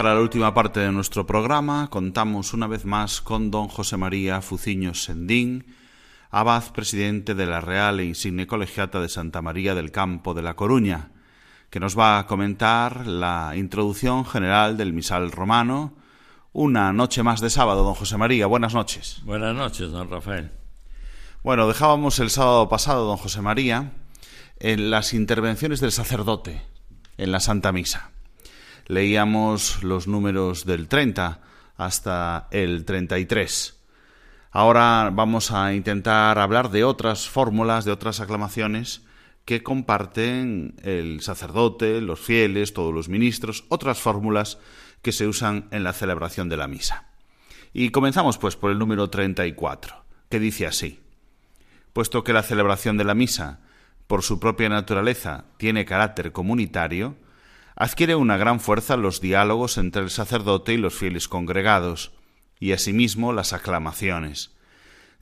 Para 0.00 0.14
la 0.14 0.20
última 0.22 0.54
parte 0.54 0.80
de 0.80 0.92
nuestro 0.92 1.26
programa 1.26 1.90
contamos 1.90 2.54
una 2.54 2.66
vez 2.66 2.86
más 2.86 3.20
con 3.20 3.50
don 3.50 3.68
José 3.68 3.98
María 3.98 4.40
Fuciños 4.40 5.02
Sendín, 5.02 5.76
abad 6.30 6.72
presidente 6.72 7.34
de 7.34 7.44
la 7.44 7.60
Real 7.60 8.00
e 8.00 8.06
Insigne 8.06 8.46
Colegiata 8.46 8.98
de 8.98 9.10
Santa 9.10 9.42
María 9.42 9.74
del 9.74 9.92
Campo 9.92 10.32
de 10.32 10.40
La 10.40 10.56
Coruña, 10.56 11.10
que 11.68 11.80
nos 11.80 11.98
va 11.98 12.18
a 12.18 12.26
comentar 12.26 13.06
la 13.06 13.52
introducción 13.56 14.24
general 14.24 14.78
del 14.78 14.94
misal 14.94 15.32
romano. 15.32 15.92
Una 16.54 16.94
noche 16.94 17.22
más 17.22 17.42
de 17.42 17.50
sábado, 17.50 17.84
don 17.84 17.94
José 17.94 18.16
María. 18.16 18.46
Buenas 18.46 18.72
noches. 18.72 19.20
Buenas 19.26 19.54
noches, 19.54 19.90
don 19.90 20.08
Rafael. 20.08 20.50
Bueno, 21.44 21.68
dejábamos 21.68 22.20
el 22.20 22.30
sábado 22.30 22.70
pasado, 22.70 23.04
don 23.04 23.18
José 23.18 23.42
María, 23.42 23.92
en 24.60 24.90
las 24.90 25.12
intervenciones 25.12 25.78
del 25.78 25.92
sacerdote 25.92 26.62
en 27.18 27.32
la 27.32 27.40
Santa 27.40 27.70
Misa. 27.70 28.12
Leíamos 28.90 29.84
los 29.84 30.08
números 30.08 30.66
del 30.66 30.88
30 30.88 31.38
hasta 31.76 32.48
el 32.50 32.84
33. 32.84 33.78
Ahora 34.50 35.10
vamos 35.12 35.52
a 35.52 35.74
intentar 35.74 36.40
hablar 36.40 36.72
de 36.72 36.82
otras 36.82 37.28
fórmulas, 37.28 37.84
de 37.84 37.92
otras 37.92 38.18
aclamaciones 38.18 39.02
que 39.44 39.62
comparten 39.62 40.74
el 40.82 41.20
sacerdote, 41.20 42.00
los 42.00 42.18
fieles, 42.18 42.74
todos 42.74 42.92
los 42.92 43.08
ministros, 43.08 43.64
otras 43.68 44.00
fórmulas 44.00 44.58
que 45.02 45.12
se 45.12 45.28
usan 45.28 45.68
en 45.70 45.84
la 45.84 45.92
celebración 45.92 46.48
de 46.48 46.56
la 46.56 46.66
misa. 46.66 47.10
Y 47.72 47.90
comenzamos 47.90 48.38
pues 48.38 48.56
por 48.56 48.72
el 48.72 48.80
número 48.80 49.08
34, 49.08 50.02
que 50.28 50.40
dice 50.40 50.66
así: 50.66 50.98
Puesto 51.92 52.24
que 52.24 52.32
la 52.32 52.42
celebración 52.42 52.96
de 52.96 53.04
la 53.04 53.14
misa, 53.14 53.60
por 54.08 54.24
su 54.24 54.40
propia 54.40 54.68
naturaleza, 54.68 55.44
tiene 55.58 55.84
carácter 55.84 56.32
comunitario, 56.32 57.14
adquiere 57.80 58.14
una 58.14 58.36
gran 58.36 58.60
fuerza 58.60 58.98
los 58.98 59.22
diálogos 59.22 59.78
entre 59.78 60.02
el 60.02 60.10
sacerdote 60.10 60.74
y 60.74 60.76
los 60.76 60.92
fieles 60.92 61.28
congregados, 61.28 62.12
y 62.58 62.72
asimismo 62.72 63.32
las 63.32 63.54
aclamaciones, 63.54 64.54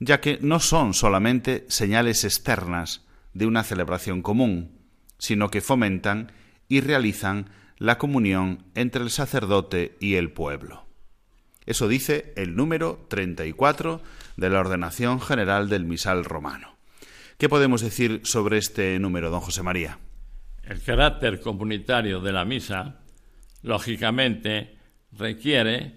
ya 0.01 0.21
que 0.21 0.41
no 0.43 0.59
son 0.59 0.93
solamente 0.93 1.67
señales 1.69 2.25
externas 2.25 3.07
de 3.33 3.47
una 3.47 3.63
celebración 3.63 4.23
común, 4.23 4.77
sino 5.19 5.51
que 5.51 5.61
fomentan 5.61 6.33
y 6.67 6.81
realizan 6.81 7.49
la 7.77 7.97
comunión 7.97 8.65
entre 8.75 9.05
el 9.05 9.11
sacerdote 9.11 9.97
y 10.01 10.17
el 10.17 10.33
pueblo. 10.33 10.85
Eso 11.65 11.87
dice 11.87 12.33
el 12.35 12.57
número 12.57 13.07
34 13.09 14.03
de 14.37 14.51
la 14.51 14.59
Ordenación 14.59 15.21
General 15.21 15.69
del 15.69 15.85
Misal 15.85 16.25
Romano. 16.25 16.75
¿Qué 17.39 17.49
podemos 17.49 17.83
decir 17.83 18.23
sobre 18.25 18.59
este 18.59 18.99
número, 18.99 19.31
don 19.31 19.43
José 19.43 19.63
María? 19.63 20.01
El 20.69 20.83
carácter 20.83 21.41
comunitario 21.41 22.21
de 22.21 22.31
la 22.31 22.45
misa, 22.45 23.01
lógicamente, 23.63 24.77
requiere 25.13 25.95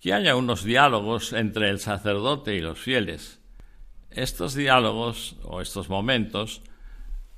que 0.00 0.12
haya 0.12 0.36
unos 0.36 0.62
diálogos 0.62 1.32
entre 1.32 1.70
el 1.70 1.80
sacerdote 1.80 2.54
y 2.54 2.60
los 2.60 2.78
fieles. 2.78 3.40
Estos 4.10 4.54
diálogos 4.54 5.34
o 5.42 5.60
estos 5.60 5.88
momentos 5.88 6.62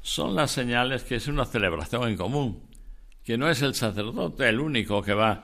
son 0.03 0.35
las 0.35 0.51
señales 0.51 1.05
que 1.05 1.15
es 1.15 1.27
una 1.27 1.47
celebración 1.47 2.07
en 2.07 2.19
común, 2.19 2.63
que 3.25 3.39
no 3.39 3.49
es 3.49 3.63
el 3.63 3.75
sacerdote 3.75 4.47
el 4.51 4.61
único 4.61 5.01
que 5.01 5.15
va 5.15 5.43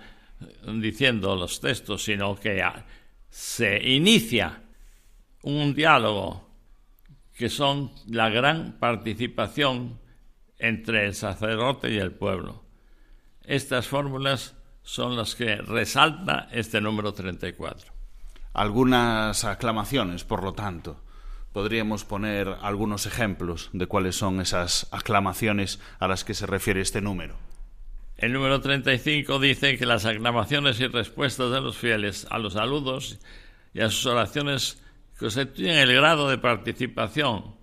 diciendo 0.74 1.36
los 1.36 1.58
textos, 1.58 2.04
sino 2.04 2.38
que 2.38 2.62
se 3.30 3.80
inicia 3.88 4.62
un 5.42 5.74
diálogo 5.74 6.50
que 7.32 7.48
son 7.48 7.92
la 8.08 8.28
gran 8.28 8.78
participación 8.78 9.98
entre 10.60 11.06
el 11.06 11.14
sacerdote 11.14 11.90
y 11.90 11.98
el 11.98 12.12
pueblo. 12.12 12.64
Estas 13.44 13.88
fórmulas 13.88 14.54
son 14.82 15.16
las 15.16 15.34
que 15.34 15.56
resalta 15.56 16.48
este 16.52 16.80
número 16.80 17.12
34. 17.12 17.92
Algunas 18.52 19.44
aclamaciones, 19.44 20.24
por 20.24 20.42
lo 20.42 20.52
tanto. 20.52 21.02
Podríamos 21.52 22.04
poner 22.04 22.56
algunos 22.62 23.06
ejemplos 23.06 23.70
de 23.72 23.86
cuáles 23.86 24.16
son 24.16 24.40
esas 24.40 24.86
aclamaciones 24.92 25.80
a 25.98 26.06
las 26.06 26.24
que 26.24 26.34
se 26.34 26.46
refiere 26.46 26.80
este 26.80 27.00
número. 27.00 27.36
El 28.16 28.32
número 28.32 28.60
35 28.60 29.38
dice 29.38 29.78
que 29.78 29.86
las 29.86 30.04
aclamaciones 30.04 30.78
y 30.78 30.86
respuestas 30.86 31.50
de 31.50 31.60
los 31.60 31.76
fieles 31.76 32.26
a 32.30 32.38
los 32.38 32.52
saludos 32.52 33.18
y 33.72 33.80
a 33.80 33.88
sus 33.88 34.06
oraciones 34.06 34.82
constituyen 35.18 35.76
el 35.76 35.94
grado 35.94 36.28
de 36.28 36.38
participación. 36.38 37.56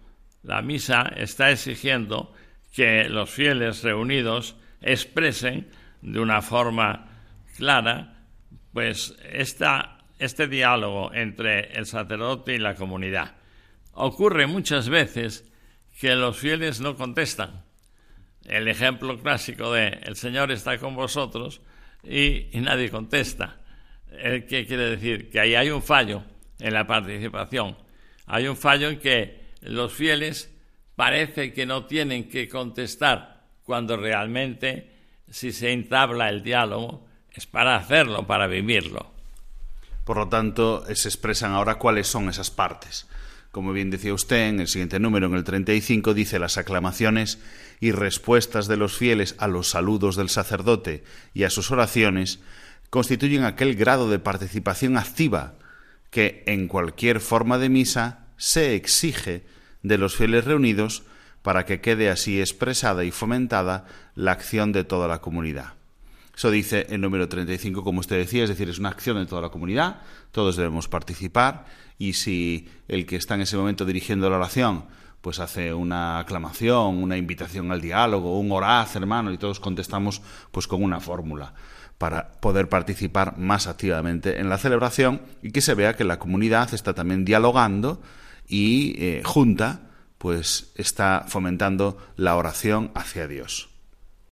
La 0.44 0.62
misa 0.62 1.04
está 1.16 1.52
exigiendo 1.52 2.34
que 2.78 3.10
los 3.10 3.32
fieles 3.32 3.82
reunidos 3.82 4.56
expresen 4.82 5.68
de 6.04 6.20
una 6.20 6.44
forma 6.44 7.08
clara 7.56 8.28
pues 8.72 9.16
esta, 9.32 9.98
este 10.20 10.48
diálogo 10.48 11.12
entre 11.12 11.72
el 11.74 11.88
sacerdote 11.88 12.54
y 12.54 12.60
la 12.60 12.76
comunidad. 12.76 13.34
Ocurre 13.94 14.46
muchas 14.46 14.90
veces 14.90 15.44
que 16.00 16.16
los 16.16 16.38
fieles 16.38 16.80
no 16.80 16.96
contestan. 16.96 17.64
el 18.46 18.68
ejemplo 18.68 19.20
clásico 19.20 19.74
de 19.74 19.88
el 20.04 20.16
Señor 20.16 20.52
está 20.52 20.78
con 20.78 20.96
vosotros 20.96 21.62
y, 22.04 22.56
y 22.56 22.62
nadie 22.62 22.92
contesta. 22.92 23.58
Eh, 24.12 24.46
¿Qué 24.48 24.68
quiere 24.68 24.92
decir? 24.92 25.32
Que 25.32 25.40
ahí 25.40 25.56
hay 25.56 25.72
un 25.72 25.82
fallo 25.82 26.22
en 26.60 26.76
la 26.76 26.86
participación. 26.86 27.76
Hay 28.28 28.48
un 28.48 28.56
fallo 28.56 28.90
en 28.90 29.00
que 29.00 29.48
los 29.62 29.92
fieles 29.92 30.56
parece 30.98 31.54
que 31.54 31.68
no 31.68 31.86
tienen 31.86 32.28
que 32.28 32.50
contestar 32.50 33.44
cuando 33.64 33.96
realmente 33.96 34.92
si 35.30 35.52
se 35.52 35.72
entabla 35.72 36.28
el 36.28 36.42
diálogo 36.42 37.06
es 37.32 37.46
para 37.46 37.76
hacerlo, 37.76 38.26
para 38.26 38.48
vivirlo. 38.48 39.12
Por 40.04 40.18
lo 40.18 40.28
tanto, 40.28 40.84
se 40.96 41.08
expresan 41.08 41.52
ahora 41.52 41.76
cuáles 41.76 42.08
son 42.08 42.30
esas 42.30 42.50
partes. 42.50 43.08
Como 43.52 43.74
bien 43.74 43.92
decía 43.92 44.14
usted, 44.14 44.48
en 44.48 44.60
el 44.60 44.68
siguiente 44.68 45.00
número, 45.00 45.28
en 45.28 45.36
el 45.36 45.44
35, 45.44 46.16
dice 46.16 46.40
las 46.40 46.58
aclamaciones 46.58 47.40
y 47.80 47.92
respuestas 47.92 48.68
de 48.68 48.78
los 48.78 48.98
fieles 48.98 49.36
a 49.38 49.48
los 49.48 49.70
saludos 49.70 50.16
del 50.16 50.30
sacerdote 50.30 51.04
y 51.36 51.44
a 51.44 51.52
sus 51.52 51.70
oraciones 51.70 52.40
constituyen 52.90 53.44
aquel 53.44 53.76
grado 53.76 54.10
de 54.10 54.18
participación 54.18 54.98
activa 54.98 55.60
que 56.10 56.44
en 56.48 56.68
cualquier 56.68 57.20
forma 57.20 57.60
de 57.60 57.70
misa 57.70 58.26
se 58.38 58.74
exige 58.74 59.46
de 59.84 59.98
los 59.98 60.16
fieles 60.16 60.46
reunidos 60.46 61.04
para 61.42 61.66
que 61.66 61.82
quede 61.82 62.10
así 62.10 62.40
expresada 62.40 63.04
y 63.04 63.12
fomentada 63.12 63.86
la 64.16 64.32
acción 64.32 64.72
de 64.72 64.84
toda 64.84 65.08
la 65.08 65.22
comunidad. 65.22 65.74
Eso 66.36 66.52
dice 66.52 66.86
el 66.90 67.02
número 67.02 67.28
35, 67.28 67.84
como 67.84 68.00
usted 68.00 68.18
decía, 68.18 68.44
es 68.44 68.50
decir, 68.50 68.70
es 68.70 68.80
una 68.80 68.90
acción 68.90 69.18
de 69.18 69.26
toda 69.26 69.42
la 69.42 69.50
comunidad, 69.50 70.02
todos 70.32 70.56
debemos 70.56 70.88
participar 70.88 71.66
y 71.98 72.14
si 72.14 72.70
el 72.88 73.06
que 73.06 73.16
está 73.16 73.36
en 73.36 73.42
ese 73.42 73.58
momento 73.58 73.86
dirigiendo 73.86 74.30
la 74.30 74.38
oración 74.38 74.86
pues 75.22 75.40
hace 75.40 75.74
una 75.74 76.20
aclamación, 76.20 77.02
una 77.02 77.18
invitación 77.18 77.72
al 77.72 77.82
diálogo, 77.82 78.40
un 78.40 78.52
oraz, 78.52 78.96
hermano, 78.96 79.32
y 79.32 79.38
todos 79.38 79.60
contestamos 79.60 80.22
pues 80.52 80.68
con 80.68 80.84
una 80.84 81.00
fórmula 81.00 81.54
para 81.98 82.32
poder 82.34 82.70
participar 82.70 83.38
más 83.38 83.68
activamente 83.68 84.40
en 84.40 84.50
la 84.50 84.58
celebración 84.58 85.22
y 85.42 85.52
que 85.52 85.62
se 85.62 85.74
vea 85.74 85.96
que 85.96 86.04
la 86.04 86.20
comunidad 86.20 86.74
está 86.74 86.94
también 86.94 87.26
dialogando 87.26 88.02
y 88.48 88.96
eh, 88.98 89.22
junta 89.24 89.82
pues 90.18 90.72
está 90.76 91.26
fomentando 91.28 91.98
la 92.16 92.36
oración 92.36 92.92
hacia 92.96 93.28
Dios. 93.28 93.70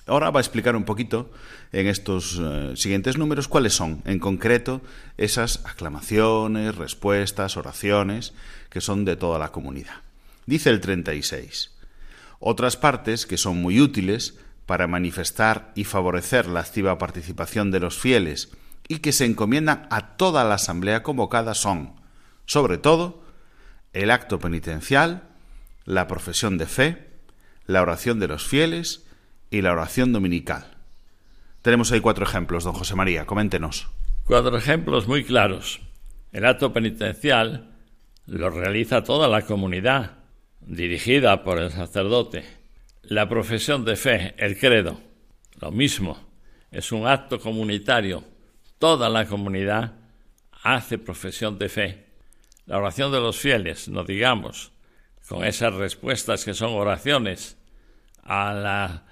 Ahora 0.07 0.31
va 0.31 0.41
a 0.41 0.43
explicar 0.43 0.77
un 0.77 0.85
poquito 0.85 1.31
en 1.73 1.87
estos 1.87 2.39
eh, 2.41 2.75
siguientes 2.77 3.17
números 3.17 3.49
cuáles 3.49 3.73
son, 3.73 4.03
en 4.05 4.19
concreto, 4.19 4.83
esas 5.17 5.65
aclamaciones, 5.65 6.75
respuestas, 6.77 7.57
oraciones 7.57 8.35
que 8.69 8.83
son 8.83 9.05
de 9.05 9.17
toda 9.17 9.39
la 9.39 9.51
comunidad. 9.51 10.03
Dice 10.47 10.69
el 10.71 10.81
36. 10.81 11.71
Otras 12.39 12.77
partes 12.77 13.25
que 13.25 13.39
son 13.39 13.63
muy 13.63 13.81
útiles 13.81 14.35
para 14.67 14.87
manifestar 14.87 15.73
y 15.75 15.85
favorecer 15.85 16.47
la 16.47 16.61
activa 16.61 16.99
participación 16.99 17.71
de 17.71 17.81
los 17.81 17.99
fieles 17.99 18.51
y 18.89 18.99
que 18.99 19.13
se 19.13 19.25
encomiendan 19.25 19.87
a 19.91 20.17
toda 20.17 20.45
la 20.45 20.57
asamblea 20.57 21.03
convocada 21.03 21.55
son, 21.55 21.95
sobre 22.45 22.77
todo, 22.77 23.24
el 23.95 24.11
acto 24.11 24.39
penitencial, 24.39 25.23
la 25.87 26.07
profesión 26.07 26.59
de 26.59 26.67
fe, 26.67 27.07
la 27.67 27.81
oración 27.81 28.21
de 28.21 28.29
los 28.29 28.47
fieles 28.47 29.07
y 29.51 29.63
la 29.63 29.73
oración 29.73 30.13
dominical. 30.13 30.77
Tenemos 31.63 31.91
ahí 31.93 32.01
cuatro 32.01 32.27
ejemplos, 32.27 32.65
don 32.65 32.75
José 32.75 32.95
María, 32.95 33.25
coméntenos. 33.25 33.89
Cuatro 34.25 34.57
ejemplos 34.57 35.09
muy 35.09 35.25
claros. 35.25 35.81
El 36.33 36.45
acto 36.45 36.73
penitencial 36.73 37.71
lo 38.27 38.51
realiza 38.51 39.05
toda 39.05 39.29
la 39.29 39.43
comunidad, 39.43 40.19
dirigida 40.61 41.45
por 41.45 41.59
el 41.59 41.71
sacerdote. 41.71 42.45
La 43.03 43.29
profesión 43.29 43.85
de 43.85 43.97
fe, 43.97 44.35
el 44.39 44.59
credo, 44.59 45.01
lo 45.61 45.71
mismo, 45.71 46.19
es 46.71 46.91
un 46.91 47.07
acto 47.07 47.39
comunitario. 47.39 48.25
Toda 48.79 49.09
la 49.09 49.27
comunidad 49.27 49.93
hace 50.63 50.99
profesión 50.99 51.59
de 51.59 51.69
fe. 51.69 52.04
La 52.67 52.79
oración 52.79 53.13
de 53.13 53.21
los 53.21 53.39
fieles, 53.39 53.89
no 53.89 54.05
digamos, 54.05 54.73
con 55.29 55.45
esas 55.45 55.75
respuestas 55.75 56.45
que 56.45 56.55
son 56.55 56.73
oraciones 56.73 57.59
a, 58.23 58.53
la, 58.53 59.05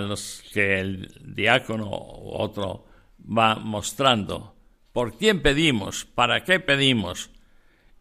los 0.00 0.42
que 0.52 0.80
el 0.80 1.34
diácono 1.34 1.86
u 1.86 2.32
otro 2.32 2.86
va 3.20 3.56
mostrando. 3.56 4.54
¿Por 4.92 5.16
quién 5.16 5.42
pedimos? 5.42 6.04
¿Para 6.04 6.44
qué 6.44 6.60
pedimos? 6.60 7.30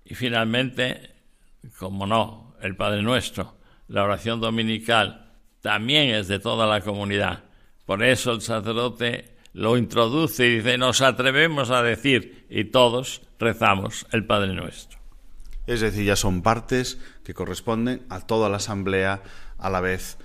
Y 0.05 0.15
finalmente, 0.15 1.15
como 1.77 2.07
no, 2.07 2.55
el 2.61 2.75
Padre 2.75 3.01
Nuestro, 3.01 3.57
la 3.87 4.03
oración 4.03 4.39
dominical, 4.39 5.33
también 5.61 6.09
es 6.09 6.27
de 6.27 6.39
toda 6.39 6.65
la 6.65 6.81
comunidad. 6.81 7.43
Por 7.85 8.03
eso 8.03 8.31
el 8.31 8.41
sacerdote 8.41 9.36
lo 9.57 9.75
introduce 9.75 10.45
y 10.45 10.55
dice, 10.57 10.77
nos 10.77 11.01
atrevemos 11.01 11.71
a 11.71 11.81
decir, 11.81 12.45
y 12.47 12.65
todos 12.65 13.23
rezamos 13.39 14.05
el 14.11 14.23
Padre 14.23 14.53
Nuestro. 14.53 14.99
Es 15.65 15.81
decir, 15.81 16.05
ya 16.05 16.15
son 16.15 16.43
partes 16.43 16.99
que 17.23 17.33
corresponden 17.33 18.05
a 18.07 18.21
toda 18.21 18.49
la 18.49 18.57
asamblea 18.57 19.23
a 19.57 19.69
la 19.71 19.81
vez, 19.81 20.19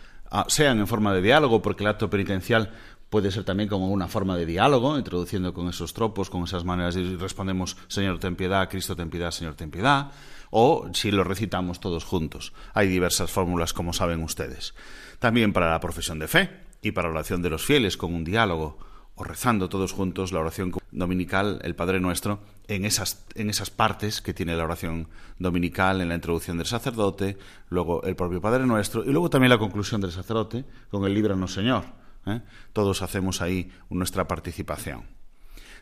sean 0.49 0.81
en 0.81 0.87
forma 0.87 1.15
de 1.15 1.23
diálogo, 1.23 1.63
porque 1.63 1.83
el 1.83 1.89
acto 1.89 2.11
penitencial 2.11 2.75
puede 3.09 3.31
ser 3.31 3.45
también 3.45 3.71
como 3.71 3.89
una 3.89 4.07
forma 4.07 4.37
de 4.37 4.45
diálogo, 4.45 4.99
introduciendo 4.99 5.55
con 5.55 5.67
esos 5.67 5.95
tropos, 5.95 6.29
con 6.29 6.45
esas 6.45 6.67
maneras 6.67 6.95
y 6.97 7.17
respondemos 7.17 7.79
Señor 7.89 8.19
ten 8.19 8.37
piedad, 8.37 8.69
Cristo 8.69 8.95
ten 8.95 9.09
piedad, 9.09 9.31
Señor 9.31 9.55
ten 9.55 9.71
piedad, 9.71 10.11
o 10.51 10.91
si 10.93 11.11
lo 11.11 11.25
recitamos 11.25 11.81
todos 11.81 12.05
juntos. 12.05 12.53
Hay 12.75 12.87
diversas 12.87 13.31
fórmulas, 13.31 13.73
como 13.73 13.95
saben 13.95 14.23
ustedes. 14.23 14.75
También 15.19 15.55
para 15.55 15.71
la 15.71 15.81
profesión 15.81 16.19
de 16.19 16.29
fe 16.29 16.51
y 16.83 16.93
para 16.93 17.09
la 17.09 17.15
oración 17.15 17.41
de 17.41 17.49
los 17.49 17.65
fieles, 17.65 17.97
con 17.97 18.15
un 18.15 18.25
diálogo 18.25 18.92
rezando 19.25 19.69
todos 19.69 19.93
juntos 19.93 20.33
la 20.33 20.41
oración 20.41 20.73
dominical, 20.91 21.61
el 21.63 21.75
Padre 21.75 22.01
Nuestro, 22.01 22.41
en 22.69 22.85
esas, 22.85 23.25
en 23.35 23.51
esas 23.51 23.71
partes 23.71 24.21
que 24.21 24.35
tiene 24.35 24.57
la 24.57 24.65
oración 24.65 25.09
dominical, 25.39 26.01
en 26.01 26.09
la 26.09 26.15
introducción 26.15 26.59
del 26.59 26.67
sacerdote, 26.67 27.39
luego 27.69 28.03
el 28.05 28.17
propio 28.17 28.41
Padre 28.41 28.67
Nuestro, 28.67 29.05
y 29.05 29.13
luego 29.13 29.31
también 29.31 29.51
la 29.51 29.59
conclusión 29.59 30.01
del 30.01 30.13
sacerdote 30.13 30.65
con 30.91 31.05
el 31.05 31.15
Líbranos 31.15 31.53
Señor. 31.53 31.85
¿eh? 32.27 32.41
Todos 32.73 33.03
hacemos 33.03 33.41
ahí 33.41 33.71
nuestra 33.91 34.29
participación. 34.29 35.05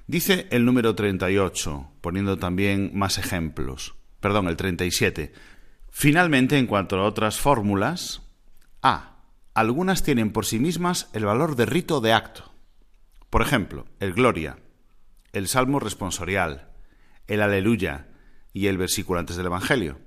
Dice 0.07 0.49
el 0.51 0.65
número 0.65 0.95
38, 0.95 1.89
poniendo 2.01 2.39
también 2.39 2.91
más 2.95 3.19
ejemplos, 3.19 3.95
perdón, 4.21 4.49
el 4.49 4.57
37. 4.57 5.33
Finalmente, 5.91 6.59
en 6.59 6.67
cuanto 6.67 6.99
a 6.99 7.05
otras 7.05 7.39
fórmulas, 7.39 8.23
A. 8.83 9.07
Algunas 9.53 10.03
tienen 10.03 10.33
por 10.33 10.47
sí 10.47 10.59
mismas 10.59 11.11
el 11.13 11.27
valor 11.27 11.57
de 11.57 11.67
rito 11.67 12.01
de 12.01 12.13
acto 12.13 12.50
por 13.31 13.43
ejemplo, 13.43 13.87
el 14.01 14.13
Gloria, 14.13 14.59
el 15.33 15.47
Salmo 15.47 15.79
responsorial, 15.79 16.71
el 17.29 17.43
Aleluya 17.43 18.09
y 18.53 18.67
el 18.67 18.77
versículo 18.77 19.21
antes 19.21 19.37
del 19.37 19.47
Evangelio, 19.47 20.01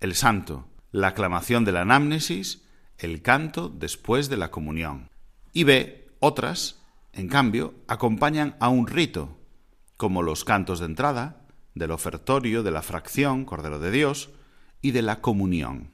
el 0.00 0.14
Santo, 0.16 0.68
la 0.90 1.08
aclamación 1.08 1.64
de 1.64 1.72
la 1.72 1.82
anamnesis, 1.82 2.64
el 2.98 3.22
canto 3.22 3.68
después 3.68 4.28
de 4.28 4.36
la 4.36 4.50
comunión. 4.50 5.10
Y 5.52 5.64
B, 5.64 6.08
otras, 6.18 6.82
en 7.12 7.28
cambio, 7.28 7.74
acompañan 7.86 8.56
a 8.58 8.68
un 8.68 8.88
rito, 8.88 9.38
como 9.96 10.22
los 10.22 10.44
cantos 10.44 10.80
de 10.80 10.86
entrada, 10.86 11.46
del 11.74 11.92
ofertorio, 11.92 12.62
de 12.62 12.70
la 12.72 12.82
fracción, 12.82 13.44
Cordero 13.44 13.78
de 13.78 13.90
Dios, 13.90 14.30
y 14.82 14.90
de 14.90 15.02
la 15.02 15.20
comunión. 15.20 15.90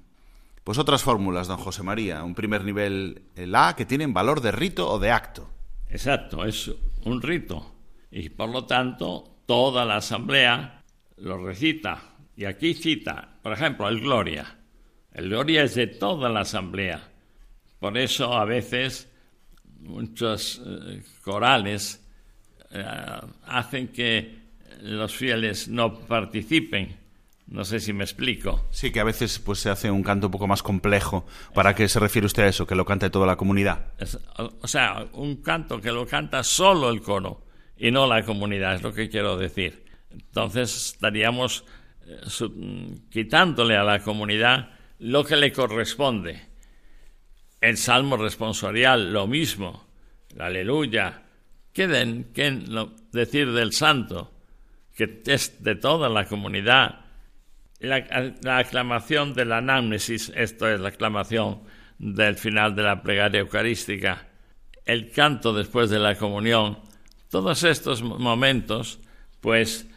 Pues 0.62 0.78
otras 0.78 1.02
fórmulas, 1.02 1.46
don 1.46 1.58
José 1.58 1.82
María. 1.82 2.24
Un 2.24 2.34
primer 2.34 2.64
nivel, 2.64 3.26
el 3.36 3.54
A, 3.54 3.76
que 3.76 3.84
tienen 3.84 4.14
valor 4.14 4.40
de 4.40 4.52
rito 4.52 4.90
o 4.90 4.98
de 4.98 5.10
acto. 5.10 5.50
Exacto, 5.94 6.44
es 6.44 6.72
un 7.04 7.22
rito. 7.22 7.72
Y 8.10 8.28
por 8.30 8.48
lo 8.48 8.64
tanto, 8.64 9.42
toda 9.46 9.84
la 9.84 9.98
asamblea 9.98 10.82
lo 11.18 11.38
recita. 11.38 12.16
Y 12.36 12.46
aquí 12.46 12.74
cita, 12.74 13.38
por 13.40 13.52
ejemplo, 13.52 13.88
el 13.88 14.00
Gloria. 14.00 14.58
El 15.12 15.28
Gloria 15.28 15.62
es 15.62 15.76
de 15.76 15.86
toda 15.86 16.28
la 16.30 16.40
asamblea. 16.40 17.00
Por 17.78 17.96
eso 17.96 18.34
a 18.34 18.44
veces 18.44 19.08
muchos 19.82 20.60
eh, 20.66 21.00
corales 21.22 22.04
eh, 22.72 22.84
hacen 23.44 23.86
que 23.86 24.34
los 24.80 25.14
fieles 25.14 25.68
no 25.68 26.00
participen 26.00 27.03
no 27.46 27.64
sé 27.64 27.78
si 27.80 27.92
me 27.92 28.04
explico. 28.04 28.66
Sí, 28.70 28.90
que 28.90 29.00
a 29.00 29.04
veces 29.04 29.38
pues 29.38 29.58
se 29.58 29.70
hace 29.70 29.90
un 29.90 30.02
canto 30.02 30.28
un 30.28 30.32
poco 30.32 30.46
más 30.46 30.62
complejo. 30.62 31.26
¿Para 31.54 31.74
qué 31.74 31.88
se 31.88 32.00
refiere 32.00 32.26
usted 32.26 32.44
a 32.44 32.48
eso? 32.48 32.66
¿Que 32.66 32.74
lo 32.74 32.84
cante 32.84 33.10
toda 33.10 33.26
la 33.26 33.36
comunidad? 33.36 33.92
o 34.38 34.66
sea, 34.66 35.06
un 35.12 35.36
canto 35.36 35.80
que 35.80 35.92
lo 35.92 36.06
canta 36.06 36.42
solo 36.42 36.90
el 36.90 37.02
coro 37.02 37.46
y 37.76 37.90
no 37.90 38.06
la 38.06 38.24
comunidad, 38.24 38.76
es 38.76 38.82
lo 38.82 38.92
que 38.92 39.08
quiero 39.08 39.36
decir. 39.36 39.84
Entonces 40.10 40.94
estaríamos 40.94 41.64
eh, 42.06 43.00
quitándole 43.10 43.76
a 43.76 43.84
la 43.84 44.00
comunidad 44.00 44.70
lo 44.98 45.24
que 45.24 45.36
le 45.36 45.52
corresponde. 45.52 46.48
El 47.60 47.76
salmo 47.76 48.16
responsorial, 48.16 49.12
lo 49.12 49.26
mismo. 49.26 49.86
La 50.34 50.46
aleluya. 50.46 51.22
¿Qué, 51.72 51.88
den, 51.88 52.30
qué 52.32 52.50
decir 53.12 53.52
del 53.52 53.72
santo? 53.72 54.32
Que 54.94 55.22
es 55.26 55.62
de 55.62 55.74
toda 55.74 56.08
la 56.08 56.26
comunidad 56.26 57.03
la, 57.84 58.58
aclamación 58.58 59.34
de 59.34 59.44
la 59.44 59.60
esto 60.34 60.68
es 60.68 60.80
la 60.80 60.88
aclamación 60.88 61.62
del 61.98 62.36
final 62.36 62.74
de 62.74 62.82
la 62.82 63.02
plegaria 63.02 63.40
eucarística, 63.40 64.26
el 64.84 65.10
canto 65.10 65.52
después 65.52 65.90
de 65.90 65.98
la 65.98 66.16
comunión, 66.16 66.78
todos 67.30 67.64
estos 67.64 68.02
momentos, 68.02 69.00
pues, 69.40 69.88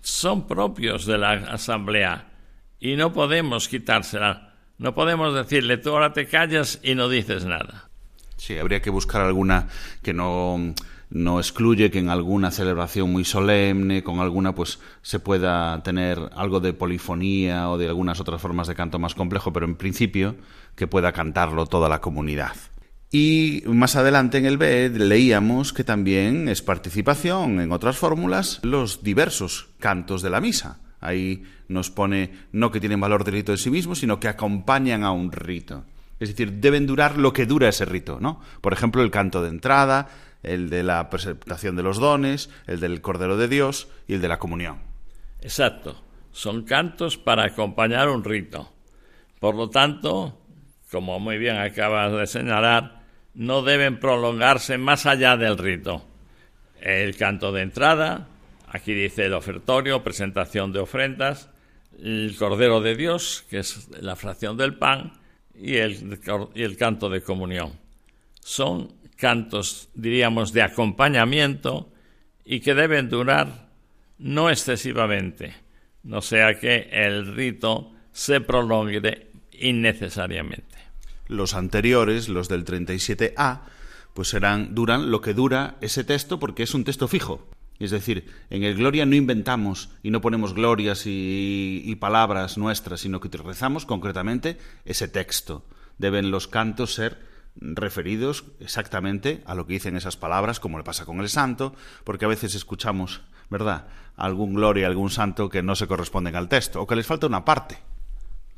son 0.00 0.46
propios 0.46 1.04
de 1.06 1.18
la 1.18 1.32
asamblea 1.32 2.28
y 2.78 2.96
no 2.96 3.12
podemos 3.12 3.68
quitársela. 3.68 4.54
No 4.78 4.94
podemos 4.94 5.34
decirle, 5.34 5.78
tú 5.78 5.90
ahora 5.90 6.12
te 6.12 6.26
callas 6.26 6.80
y 6.82 6.94
no 6.94 7.08
dices 7.08 7.44
nada. 7.44 7.88
Sí, 8.36 8.58
habría 8.58 8.82
que 8.82 8.90
buscar 8.90 9.22
alguna 9.22 9.68
que 10.02 10.12
no, 10.12 10.74
no 11.10 11.38
excluye 11.38 11.90
que 11.90 11.98
en 11.98 12.08
alguna 12.08 12.50
celebración 12.50 13.12
muy 13.12 13.24
solemne, 13.24 14.02
con 14.02 14.20
alguna, 14.20 14.54
pues 14.54 14.80
se 15.02 15.20
pueda 15.20 15.82
tener 15.82 16.18
algo 16.34 16.60
de 16.60 16.72
polifonía 16.72 17.70
o 17.70 17.78
de 17.78 17.88
algunas 17.88 18.20
otras 18.20 18.40
formas 18.40 18.66
de 18.66 18.74
canto 18.74 18.98
más 18.98 19.14
complejo, 19.14 19.52
pero 19.52 19.66
en 19.66 19.76
principio 19.76 20.36
que 20.74 20.86
pueda 20.86 21.12
cantarlo 21.12 21.66
toda 21.66 21.88
la 21.88 22.00
comunidad. 22.00 22.56
Y 23.10 23.62
más 23.66 23.94
adelante 23.94 24.38
en 24.38 24.46
el 24.46 24.58
B 24.58 24.90
leíamos 24.90 25.72
que 25.72 25.84
también 25.84 26.48
es 26.48 26.60
participación 26.60 27.60
en 27.60 27.70
otras 27.70 27.96
fórmulas 27.96 28.60
los 28.62 29.04
diversos 29.04 29.68
cantos 29.78 30.22
de 30.22 30.30
la 30.30 30.40
misa. 30.40 30.80
Ahí 31.00 31.44
nos 31.68 31.90
pone 31.90 32.32
no 32.52 32.72
que 32.72 32.80
tienen 32.80 33.00
valor 33.00 33.24
de 33.24 33.30
rito 33.30 33.52
en 33.52 33.58
sí 33.58 33.70
mismo, 33.70 33.94
sino 33.94 34.18
que 34.18 34.28
acompañan 34.28 35.04
a 35.04 35.12
un 35.12 35.30
rito. 35.30 35.84
Es 36.18 36.30
decir, 36.30 36.54
deben 36.54 36.86
durar 36.86 37.18
lo 37.18 37.32
que 37.32 37.46
dura 37.46 37.68
ese 37.68 37.84
rito, 37.84 38.18
¿no? 38.20 38.40
Por 38.60 38.72
ejemplo, 38.72 39.02
el 39.02 39.10
canto 39.10 39.42
de 39.42 39.50
entrada, 39.50 40.08
el 40.46 40.70
de 40.70 40.82
la 40.82 41.10
presentación 41.10 41.76
de 41.76 41.82
los 41.82 41.98
dones, 41.98 42.48
el 42.66 42.80
del 42.80 43.00
Cordero 43.00 43.36
de 43.36 43.48
Dios 43.48 43.88
y 44.06 44.14
el 44.14 44.22
de 44.22 44.28
la 44.28 44.38
comunión. 44.38 44.80
Exacto. 45.42 46.02
Son 46.32 46.64
cantos 46.64 47.16
para 47.16 47.44
acompañar 47.44 48.08
un 48.08 48.24
rito. 48.24 48.72
Por 49.40 49.54
lo 49.54 49.70
tanto, 49.70 50.38
como 50.90 51.18
muy 51.18 51.38
bien 51.38 51.56
acabas 51.56 52.12
de 52.12 52.26
señalar, 52.26 53.02
no 53.34 53.62
deben 53.62 54.00
prolongarse 54.00 54.78
más 54.78 55.06
allá 55.06 55.36
del 55.36 55.58
rito. 55.58 56.04
El 56.80 57.16
canto 57.16 57.52
de 57.52 57.62
entrada, 57.62 58.28
aquí 58.68 58.94
dice 58.94 59.26
el 59.26 59.34
ofertorio, 59.34 60.04
presentación 60.04 60.72
de 60.72 60.80
ofrendas, 60.80 61.50
el 62.02 62.34
Cordero 62.38 62.80
de 62.80 62.94
Dios, 62.94 63.44
que 63.48 63.58
es 63.58 63.88
la 64.00 64.16
fracción 64.16 64.56
del 64.56 64.76
pan, 64.76 65.12
y 65.54 65.76
el, 65.76 66.18
y 66.54 66.62
el 66.62 66.76
canto 66.76 67.08
de 67.08 67.22
comunión. 67.22 67.72
Son 68.40 68.92
cantos, 69.16 69.88
diríamos, 69.94 70.52
de 70.52 70.62
acompañamiento 70.62 71.92
y 72.44 72.60
que 72.60 72.74
deben 72.74 73.08
durar 73.08 73.70
no 74.18 74.50
excesivamente, 74.50 75.54
no 76.02 76.22
sea 76.22 76.58
que 76.58 76.88
el 76.92 77.34
rito 77.34 77.92
se 78.12 78.40
prolongue 78.40 79.30
innecesariamente. 79.52 80.76
Los 81.28 81.54
anteriores, 81.54 82.28
los 82.28 82.48
del 82.48 82.64
37A, 82.64 83.62
pues 84.14 84.28
serán, 84.28 84.74
duran 84.74 85.10
lo 85.10 85.20
que 85.20 85.34
dura 85.34 85.76
ese 85.80 86.04
texto 86.04 86.38
porque 86.38 86.62
es 86.62 86.74
un 86.74 86.84
texto 86.84 87.08
fijo. 87.08 87.46
Es 87.78 87.90
decir, 87.90 88.26
en 88.48 88.62
el 88.62 88.76
Gloria 88.76 89.04
no 89.04 89.16
inventamos 89.16 89.90
y 90.02 90.10
no 90.10 90.22
ponemos 90.22 90.54
glorias 90.54 91.06
y, 91.06 91.82
y, 91.84 91.94
palabras 91.96 92.56
nuestras, 92.56 93.00
sino 93.00 93.20
que 93.20 93.28
rezamos 93.28 93.84
concretamente 93.84 94.56
ese 94.86 95.08
texto. 95.08 95.66
Deben 95.98 96.30
los 96.30 96.48
cantos 96.48 96.94
ser 96.94 97.18
referidos 97.60 98.44
exactamente 98.60 99.42
a 99.46 99.54
lo 99.54 99.66
que 99.66 99.74
dicen 99.74 99.96
esas 99.96 100.16
palabras, 100.16 100.60
como 100.60 100.78
le 100.78 100.84
pasa 100.84 101.04
con 101.04 101.20
el 101.20 101.28
santo, 101.28 101.74
porque 102.04 102.24
a 102.24 102.28
veces 102.28 102.54
escuchamos, 102.54 103.22
¿verdad?, 103.50 103.86
algún 104.16 104.54
gloria, 104.54 104.86
algún 104.86 105.10
santo 105.10 105.48
que 105.48 105.62
no 105.62 105.76
se 105.76 105.86
corresponden 105.86 106.36
al 106.36 106.48
texto, 106.48 106.82
o 106.82 106.86
que 106.86 106.96
les 106.96 107.06
falta 107.06 107.26
una 107.26 107.44
parte. 107.44 107.78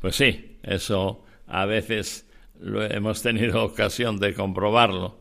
Pues 0.01 0.17
sí, 0.17 0.59
eso 0.63 1.25
a 1.47 1.65
veces 1.67 2.27
hemos 2.63 3.23
tenido 3.23 3.65
ocasión 3.65 4.19
de 4.19 4.35
comprobarlo. 4.35 5.19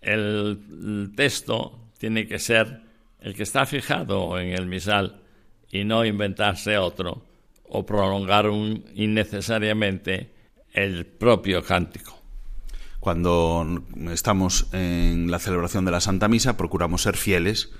El 0.00 1.12
texto 1.14 1.90
tiene 1.98 2.26
que 2.26 2.38
ser 2.38 2.82
el 3.20 3.34
que 3.34 3.42
está 3.42 3.66
fijado 3.66 4.38
en 4.38 4.52
el 4.52 4.66
misal 4.66 5.20
y 5.70 5.84
no 5.84 6.04
inventarse 6.04 6.78
otro 6.78 7.26
o 7.68 7.84
prolongar 7.84 8.46
innecesariamente 8.94 10.32
el 10.72 11.06
propio 11.06 11.62
cántico. 11.62 12.19
Cuando 13.00 13.82
estamos 14.12 14.66
en 14.72 15.30
la 15.30 15.38
celebración 15.38 15.86
de 15.86 15.90
la 15.90 16.02
Santa 16.02 16.28
Misa 16.28 16.58
procuramos 16.58 17.02
ser 17.02 17.16
fieles 17.16 17.70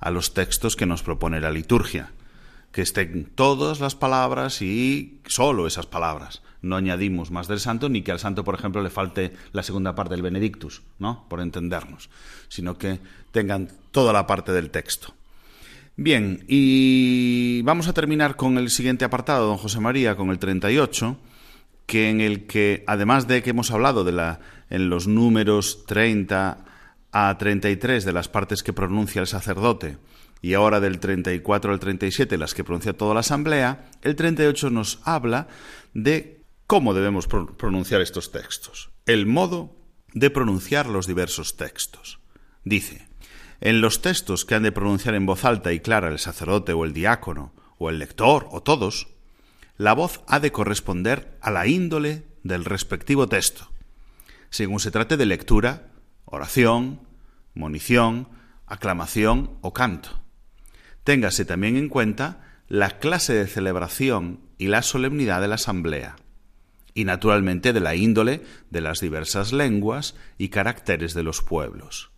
a 0.00 0.10
los 0.10 0.34
textos 0.34 0.74
que 0.74 0.84
nos 0.84 1.04
propone 1.04 1.40
la 1.40 1.52
liturgia, 1.52 2.10
que 2.72 2.82
estén 2.82 3.30
todas 3.36 3.78
las 3.78 3.94
palabras 3.94 4.62
y 4.62 5.20
solo 5.26 5.68
esas 5.68 5.86
palabras. 5.86 6.42
No 6.60 6.74
añadimos 6.74 7.30
más 7.30 7.46
del 7.46 7.60
santo 7.60 7.88
ni 7.88 8.02
que 8.02 8.10
al 8.10 8.18
santo, 8.18 8.42
por 8.42 8.56
ejemplo, 8.56 8.82
le 8.82 8.90
falte 8.90 9.32
la 9.52 9.62
segunda 9.62 9.94
parte 9.94 10.14
del 10.14 10.22
Benedictus, 10.22 10.82
¿no? 10.98 11.24
Por 11.28 11.40
entendernos, 11.40 12.10
sino 12.48 12.76
que 12.76 12.98
tengan 13.30 13.68
toda 13.92 14.12
la 14.12 14.26
parte 14.26 14.50
del 14.50 14.70
texto. 14.70 15.14
Bien, 15.96 16.44
y 16.48 17.62
vamos 17.62 17.86
a 17.86 17.92
terminar 17.92 18.34
con 18.34 18.58
el 18.58 18.70
siguiente 18.70 19.04
apartado, 19.04 19.46
don 19.46 19.58
José 19.58 19.78
María, 19.78 20.16
con 20.16 20.30
el 20.30 20.40
38, 20.40 21.16
que 21.86 22.10
en 22.10 22.20
el 22.20 22.46
que, 22.46 22.84
además 22.86 23.26
de 23.28 23.42
que 23.42 23.50
hemos 23.50 23.70
hablado 23.70 24.04
de 24.04 24.12
la, 24.12 24.40
en 24.70 24.88
los 24.88 25.06
números 25.06 25.84
30 25.86 26.64
a 27.12 27.38
33 27.38 28.04
de 28.04 28.12
las 28.12 28.28
partes 28.28 28.62
que 28.62 28.72
pronuncia 28.72 29.20
el 29.20 29.26
sacerdote, 29.26 29.98
y 30.40 30.54
ahora 30.54 30.80
del 30.80 30.98
34 30.98 31.72
al 31.72 31.80
37 31.80 32.36
las 32.36 32.52
que 32.52 32.64
pronuncia 32.64 32.92
toda 32.92 33.14
la 33.14 33.20
asamblea, 33.20 33.90
el 34.02 34.14
38 34.14 34.68
nos 34.68 35.00
habla 35.04 35.48
de 35.94 36.42
cómo 36.66 36.92
debemos 36.92 37.26
pronunciar 37.26 38.00
estos 38.00 38.30
textos, 38.30 38.90
el 39.06 39.26
modo 39.26 39.74
de 40.12 40.30
pronunciar 40.30 40.86
los 40.86 41.06
diversos 41.06 41.56
textos. 41.56 42.20
Dice, 42.62 43.08
en 43.60 43.80
los 43.80 44.02
textos 44.02 44.44
que 44.44 44.54
han 44.54 44.62
de 44.62 44.72
pronunciar 44.72 45.14
en 45.14 45.24
voz 45.24 45.44
alta 45.44 45.72
y 45.72 45.80
clara 45.80 46.08
el 46.08 46.18
sacerdote 46.18 46.72
o 46.72 46.84
el 46.84 46.92
diácono, 46.92 47.54
o 47.78 47.90
el 47.90 47.98
lector, 47.98 48.46
o 48.50 48.62
todos, 48.62 49.08
la 49.76 49.92
voz 49.92 50.22
ha 50.26 50.40
de 50.40 50.52
corresponder 50.52 51.36
a 51.40 51.50
la 51.50 51.66
índole 51.66 52.24
del 52.42 52.64
respectivo 52.64 53.28
texto, 53.28 53.70
según 54.50 54.78
se 54.78 54.90
trate 54.90 55.16
de 55.16 55.26
lectura, 55.26 55.90
oración, 56.24 57.00
monición, 57.54 58.28
aclamación 58.66 59.58
o 59.62 59.72
canto. 59.72 60.20
Téngase 61.02 61.44
también 61.44 61.76
en 61.76 61.88
cuenta 61.88 62.40
la 62.68 62.98
clase 62.98 63.34
de 63.34 63.46
celebración 63.46 64.40
y 64.58 64.68
la 64.68 64.82
solemnidad 64.82 65.40
de 65.40 65.48
la 65.48 65.56
asamblea, 65.56 66.16
y 66.94 67.04
naturalmente 67.04 67.72
de 67.72 67.80
la 67.80 67.96
índole 67.96 68.42
de 68.70 68.80
las 68.80 69.00
diversas 69.00 69.52
lenguas 69.52 70.14
y 70.38 70.48
caracteres 70.48 71.14
de 71.14 71.24
los 71.24 71.42
pueblos. 71.42 72.10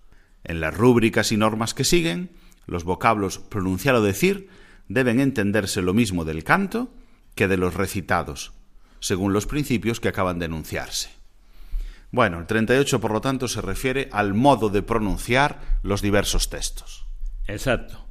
En 0.44 0.60
las 0.60 0.76
rúbricas 0.76 1.32
y 1.32 1.36
normas 1.36 1.72
que 1.72 1.84
siguen, 1.84 2.30
los 2.66 2.84
vocablos 2.84 3.38
pronunciar 3.38 3.94
o 3.94 4.02
decir 4.02 4.48
deben 4.88 5.20
entenderse 5.20 5.82
lo 5.82 5.94
mismo 5.94 6.24
del 6.24 6.44
canto 6.44 6.92
que 7.36 7.46
de 7.46 7.56
los 7.56 7.74
recitados, 7.74 8.52
según 8.98 9.32
los 9.32 9.46
principios 9.46 10.00
que 10.00 10.08
acaban 10.08 10.40
de 10.40 10.46
enunciarse. 10.46 11.10
Bueno, 12.10 12.40
el 12.40 12.46
38, 12.46 13.00
por 13.00 13.12
lo 13.12 13.20
tanto, 13.20 13.46
se 13.46 13.60
refiere 13.60 14.08
al 14.10 14.34
modo 14.34 14.70
de 14.70 14.82
pronunciar 14.82 15.78
los 15.82 16.02
diversos 16.02 16.48
textos. 16.50 17.06
Exacto. 17.46 18.04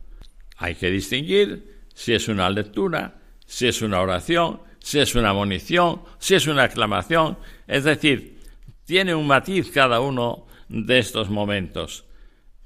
Hay 0.58 0.76
que 0.76 0.90
distinguir 0.90 1.82
si 1.94 2.14
es 2.14 2.28
una 2.28 2.50
lectura, 2.50 3.20
si 3.46 3.68
es 3.68 3.82
una 3.82 4.00
oración, 4.00 4.62
si 4.80 5.00
es 5.00 5.16
una 5.16 5.34
munición, 5.34 6.04
si 6.20 6.36
es 6.36 6.48
una 6.48 6.64
aclamación. 6.64 7.38
Es 7.68 7.84
decir, 7.84 8.40
tiene 8.86 9.16
un 9.16 9.28
matiz 9.28 9.72
cada 9.72 10.00
uno 10.02 10.46
de 10.70 11.00
estos 11.00 11.30
momentos. 11.30 12.06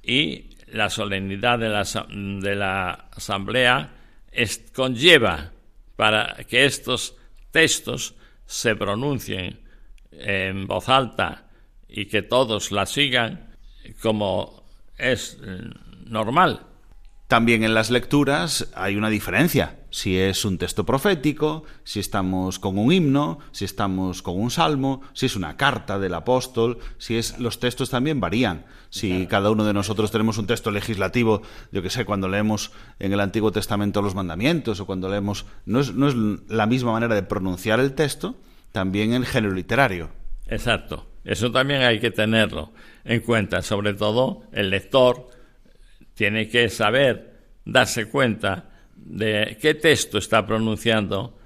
Y 0.04 0.58
la 0.68 0.90
solemnidad 0.90 1.58
de 1.60 1.70
la, 1.70 1.84
de 1.84 2.56
la 2.56 2.92
asamblea 3.12 3.92
conlleva 4.74 5.52
para 6.00 6.46
que 6.48 6.64
estos 6.64 7.18
textos 7.52 8.16
se 8.46 8.74
pronuncien 8.74 9.60
en 10.14 10.66
voz 10.66 10.88
alta 10.88 11.50
y 11.90 12.06
que 12.06 12.22
todos 12.22 12.72
la 12.72 12.86
sigan 12.86 13.54
como 14.02 14.64
es 14.98 15.38
normal. 16.06 16.69
También 17.30 17.64
en 17.64 17.76
las 17.76 17.92
lecturas 17.92 18.72
hay 18.74 18.96
una 18.96 19.12
diferencia. 19.12 19.78
Si 19.92 20.18
es 20.18 20.46
un 20.46 20.58
texto 20.58 20.84
profético, 20.84 21.64
si 21.84 22.00
estamos 22.00 22.58
con 22.58 22.80
un 22.80 22.92
himno, 22.92 23.38
si 23.52 23.66
estamos 23.66 24.24
con 24.24 24.42
un 24.42 24.50
salmo, 24.50 25.04
si 25.14 25.28
es 25.28 25.36
una 25.36 25.56
carta 25.56 26.00
del 26.00 26.16
apóstol, 26.16 26.80
si 26.98 27.18
es 27.18 27.38
los 27.38 27.60
textos 27.60 27.92
también 27.92 28.20
varían. 28.20 28.66
Si 28.90 29.10
claro. 29.10 29.28
cada 29.30 29.52
uno 29.52 29.64
de 29.64 29.76
nosotros 29.76 30.10
tenemos 30.10 30.40
un 30.40 30.48
texto 30.48 30.72
legislativo, 30.72 31.44
yo 31.72 31.84
que 31.84 31.92
sé, 31.92 32.04
cuando 32.04 32.28
leemos 32.28 32.72
en 32.98 33.14
el 33.14 33.20
Antiguo 33.20 33.52
Testamento 33.52 34.02
los 34.02 34.16
mandamientos 34.16 34.80
o 34.80 34.88
cuando 34.88 35.08
leemos 35.08 35.46
no 35.68 35.82
es, 35.82 35.94
no 35.94 36.08
es 36.08 36.16
la 36.48 36.66
misma 36.66 36.94
manera 36.94 37.14
de 37.14 37.22
pronunciar 37.22 37.80
el 37.80 37.94
texto, 37.94 38.38
también 38.72 39.14
el 39.14 39.28
género 39.28 39.54
literario. 39.54 40.10
Exacto. 40.48 41.06
Eso 41.26 41.52
también 41.52 41.84
hay 41.84 42.00
que 42.00 42.10
tenerlo 42.10 42.72
en 43.06 43.20
cuenta, 43.20 43.62
sobre 43.62 43.94
todo 43.94 44.46
el 44.52 44.72
lector 44.72 45.30
tiene 46.20 46.50
que 46.50 46.68
saber, 46.68 47.34
darse 47.64 48.10
cuenta 48.10 48.66
de 48.94 49.58
qué 49.62 49.74
texto 49.74 50.18
está 50.18 50.46
pronunciando 50.46 51.40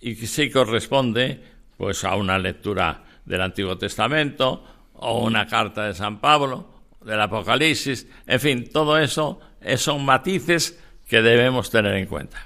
y 0.00 0.16
si 0.16 0.50
corresponde 0.50 1.40
pues 1.78 2.04
a 2.04 2.14
una 2.14 2.38
lectura 2.38 3.04
del 3.24 3.40
Antiguo 3.40 3.78
Testamento 3.78 4.62
o 4.92 5.24
una 5.24 5.46
carta 5.46 5.86
de 5.86 5.94
San 5.94 6.20
Pablo, 6.20 6.68
del 7.02 7.22
Apocalipsis, 7.22 8.06
en 8.26 8.38
fin, 8.38 8.68
todo 8.70 8.98
eso 8.98 9.40
son 9.78 10.04
matices 10.04 10.78
que 11.08 11.22
debemos 11.22 11.70
tener 11.70 11.94
en 11.94 12.04
cuenta. 12.04 12.36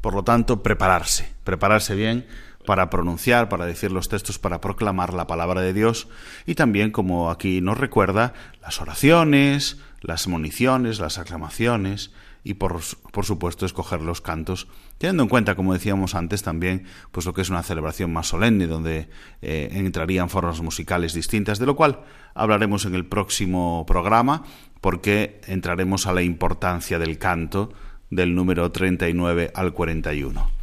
Por 0.00 0.14
lo 0.14 0.24
tanto, 0.24 0.64
prepararse, 0.64 1.32
prepararse 1.44 1.94
bien 1.94 2.26
para 2.66 2.90
pronunciar, 2.90 3.48
para 3.48 3.66
decir 3.66 3.90
los 3.92 4.08
textos, 4.08 4.38
para 4.38 4.60
proclamar 4.60 5.14
la 5.14 5.26
palabra 5.26 5.60
de 5.60 5.72
Dios 5.72 6.08
y 6.46 6.54
también, 6.54 6.90
como 6.90 7.30
aquí 7.30 7.60
nos 7.60 7.78
recuerda, 7.78 8.34
las 8.60 8.80
oraciones, 8.80 9.78
las 10.00 10.28
municiones, 10.28 10.98
las 10.98 11.18
aclamaciones 11.18 12.12
y 12.42 12.54
por, 12.54 12.80
por, 13.12 13.26
supuesto 13.26 13.66
escoger 13.66 14.00
los 14.00 14.20
cantos, 14.20 14.66
teniendo 14.98 15.24
en 15.24 15.28
cuenta, 15.28 15.56
como 15.56 15.74
decíamos 15.74 16.14
antes, 16.14 16.42
también 16.42 16.84
pues 17.12 17.26
lo 17.26 17.34
que 17.34 17.42
es 17.42 17.50
una 17.50 17.62
celebración 17.62 18.12
más 18.12 18.28
solemne, 18.28 18.66
donde 18.66 19.10
eh, 19.42 19.68
entrarían 19.72 20.30
formas 20.30 20.60
musicales 20.62 21.12
distintas, 21.12 21.58
de 21.58 21.66
lo 21.66 21.76
cual 21.76 22.00
hablaremos 22.34 22.86
en 22.86 22.94
el 22.94 23.04
próximo 23.04 23.84
programa, 23.86 24.44
porque 24.80 25.40
entraremos 25.46 26.06
a 26.06 26.14
la 26.14 26.22
importancia 26.22 26.98
del 26.98 27.18
canto 27.18 27.72
del 28.08 28.34
número 28.34 28.72
39 28.72 29.52
al 29.54 29.74
41. 29.74 30.59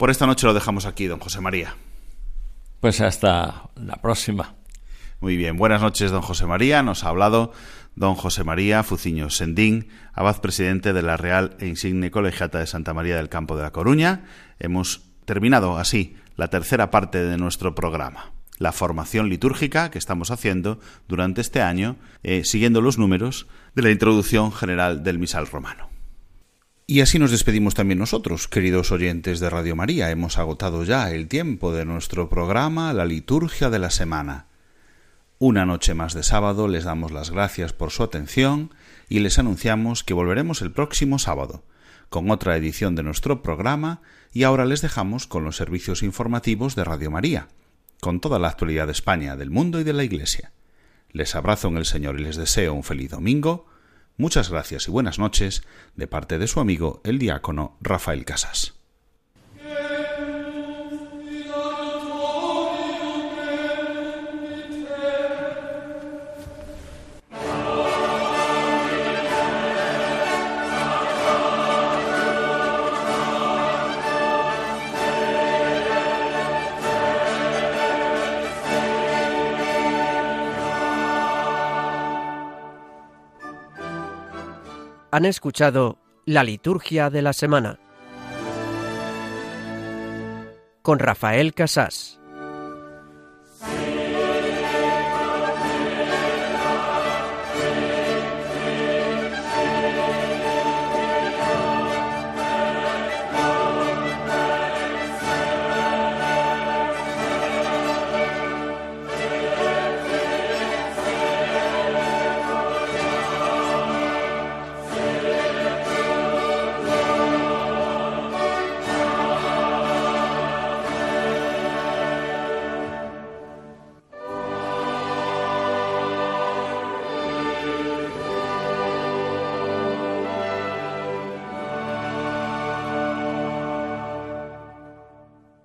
Por 0.00 0.08
esta 0.08 0.26
noche 0.26 0.46
lo 0.46 0.54
dejamos 0.54 0.86
aquí, 0.86 1.08
don 1.08 1.20
José 1.20 1.42
María. 1.42 1.76
Pues 2.80 3.02
hasta 3.02 3.68
la 3.76 3.96
próxima. 3.96 4.54
Muy 5.20 5.36
bien, 5.36 5.58
buenas 5.58 5.82
noches, 5.82 6.10
don 6.10 6.22
José 6.22 6.46
María. 6.46 6.82
Nos 6.82 7.04
ha 7.04 7.10
hablado 7.10 7.52
don 7.96 8.14
José 8.14 8.42
María 8.42 8.82
Fuciño 8.82 9.28
Sendín, 9.28 9.88
abad 10.14 10.40
presidente 10.40 10.94
de 10.94 11.02
la 11.02 11.18
Real 11.18 11.54
e 11.60 11.66
Insigne 11.66 12.10
Colegiata 12.10 12.60
de 12.60 12.66
Santa 12.66 12.94
María 12.94 13.16
del 13.16 13.28
Campo 13.28 13.58
de 13.58 13.62
la 13.62 13.72
Coruña. 13.72 14.24
Hemos 14.58 15.02
terminado 15.26 15.76
así 15.76 16.16
la 16.34 16.48
tercera 16.48 16.90
parte 16.90 17.18
de 17.22 17.36
nuestro 17.36 17.74
programa, 17.74 18.32
la 18.56 18.72
formación 18.72 19.28
litúrgica 19.28 19.90
que 19.90 19.98
estamos 19.98 20.30
haciendo 20.30 20.80
durante 21.08 21.42
este 21.42 21.60
año, 21.60 21.96
eh, 22.22 22.44
siguiendo 22.44 22.80
los 22.80 22.96
números 22.96 23.48
de 23.74 23.82
la 23.82 23.90
introducción 23.90 24.50
general 24.50 25.04
del 25.04 25.18
misal 25.18 25.46
romano. 25.46 25.89
Y 26.90 27.02
así 27.02 27.20
nos 27.20 27.30
despedimos 27.30 27.74
también 27.74 28.00
nosotros, 28.00 28.48
queridos 28.48 28.90
oyentes 28.90 29.38
de 29.38 29.48
Radio 29.48 29.76
María. 29.76 30.10
Hemos 30.10 30.38
agotado 30.38 30.82
ya 30.82 31.08
el 31.12 31.28
tiempo 31.28 31.72
de 31.72 31.84
nuestro 31.84 32.28
programa 32.28 32.92
La 32.92 33.04
Liturgia 33.04 33.70
de 33.70 33.78
la 33.78 33.90
Semana. 33.90 34.46
Una 35.38 35.64
noche 35.64 35.94
más 35.94 36.14
de 36.14 36.24
sábado 36.24 36.66
les 36.66 36.82
damos 36.82 37.12
las 37.12 37.30
gracias 37.30 37.72
por 37.72 37.92
su 37.92 38.02
atención 38.02 38.74
y 39.08 39.20
les 39.20 39.38
anunciamos 39.38 40.02
que 40.02 40.14
volveremos 40.14 40.62
el 40.62 40.72
próximo 40.72 41.20
sábado 41.20 41.62
con 42.08 42.28
otra 42.28 42.56
edición 42.56 42.96
de 42.96 43.04
nuestro 43.04 43.40
programa 43.40 44.02
y 44.32 44.42
ahora 44.42 44.64
les 44.64 44.82
dejamos 44.82 45.28
con 45.28 45.44
los 45.44 45.54
servicios 45.54 46.02
informativos 46.02 46.74
de 46.74 46.82
Radio 46.82 47.12
María, 47.12 47.46
con 48.00 48.18
toda 48.18 48.40
la 48.40 48.48
actualidad 48.48 48.86
de 48.86 48.92
España, 48.94 49.36
del 49.36 49.50
mundo 49.50 49.78
y 49.78 49.84
de 49.84 49.92
la 49.92 50.02
Iglesia. 50.02 50.50
Les 51.12 51.36
abrazo 51.36 51.68
en 51.68 51.76
el 51.76 51.86
Señor 51.86 52.18
y 52.18 52.24
les 52.24 52.34
deseo 52.34 52.74
un 52.74 52.82
feliz 52.82 53.12
domingo 53.12 53.69
Muchas 54.20 54.50
gracias 54.50 54.86
y 54.86 54.90
buenas 54.90 55.18
noches 55.18 55.62
de 55.96 56.06
parte 56.06 56.36
de 56.36 56.46
su 56.46 56.60
amigo 56.60 57.00
el 57.04 57.18
diácono 57.18 57.78
Rafael 57.80 58.26
Casas. 58.26 58.79
Han 85.12 85.24
escuchado 85.24 85.98
la 86.24 86.44
liturgia 86.44 87.10
de 87.10 87.22
la 87.22 87.32
semana 87.32 87.80
con 90.82 91.00
Rafael 91.00 91.52
Casás. 91.52 92.19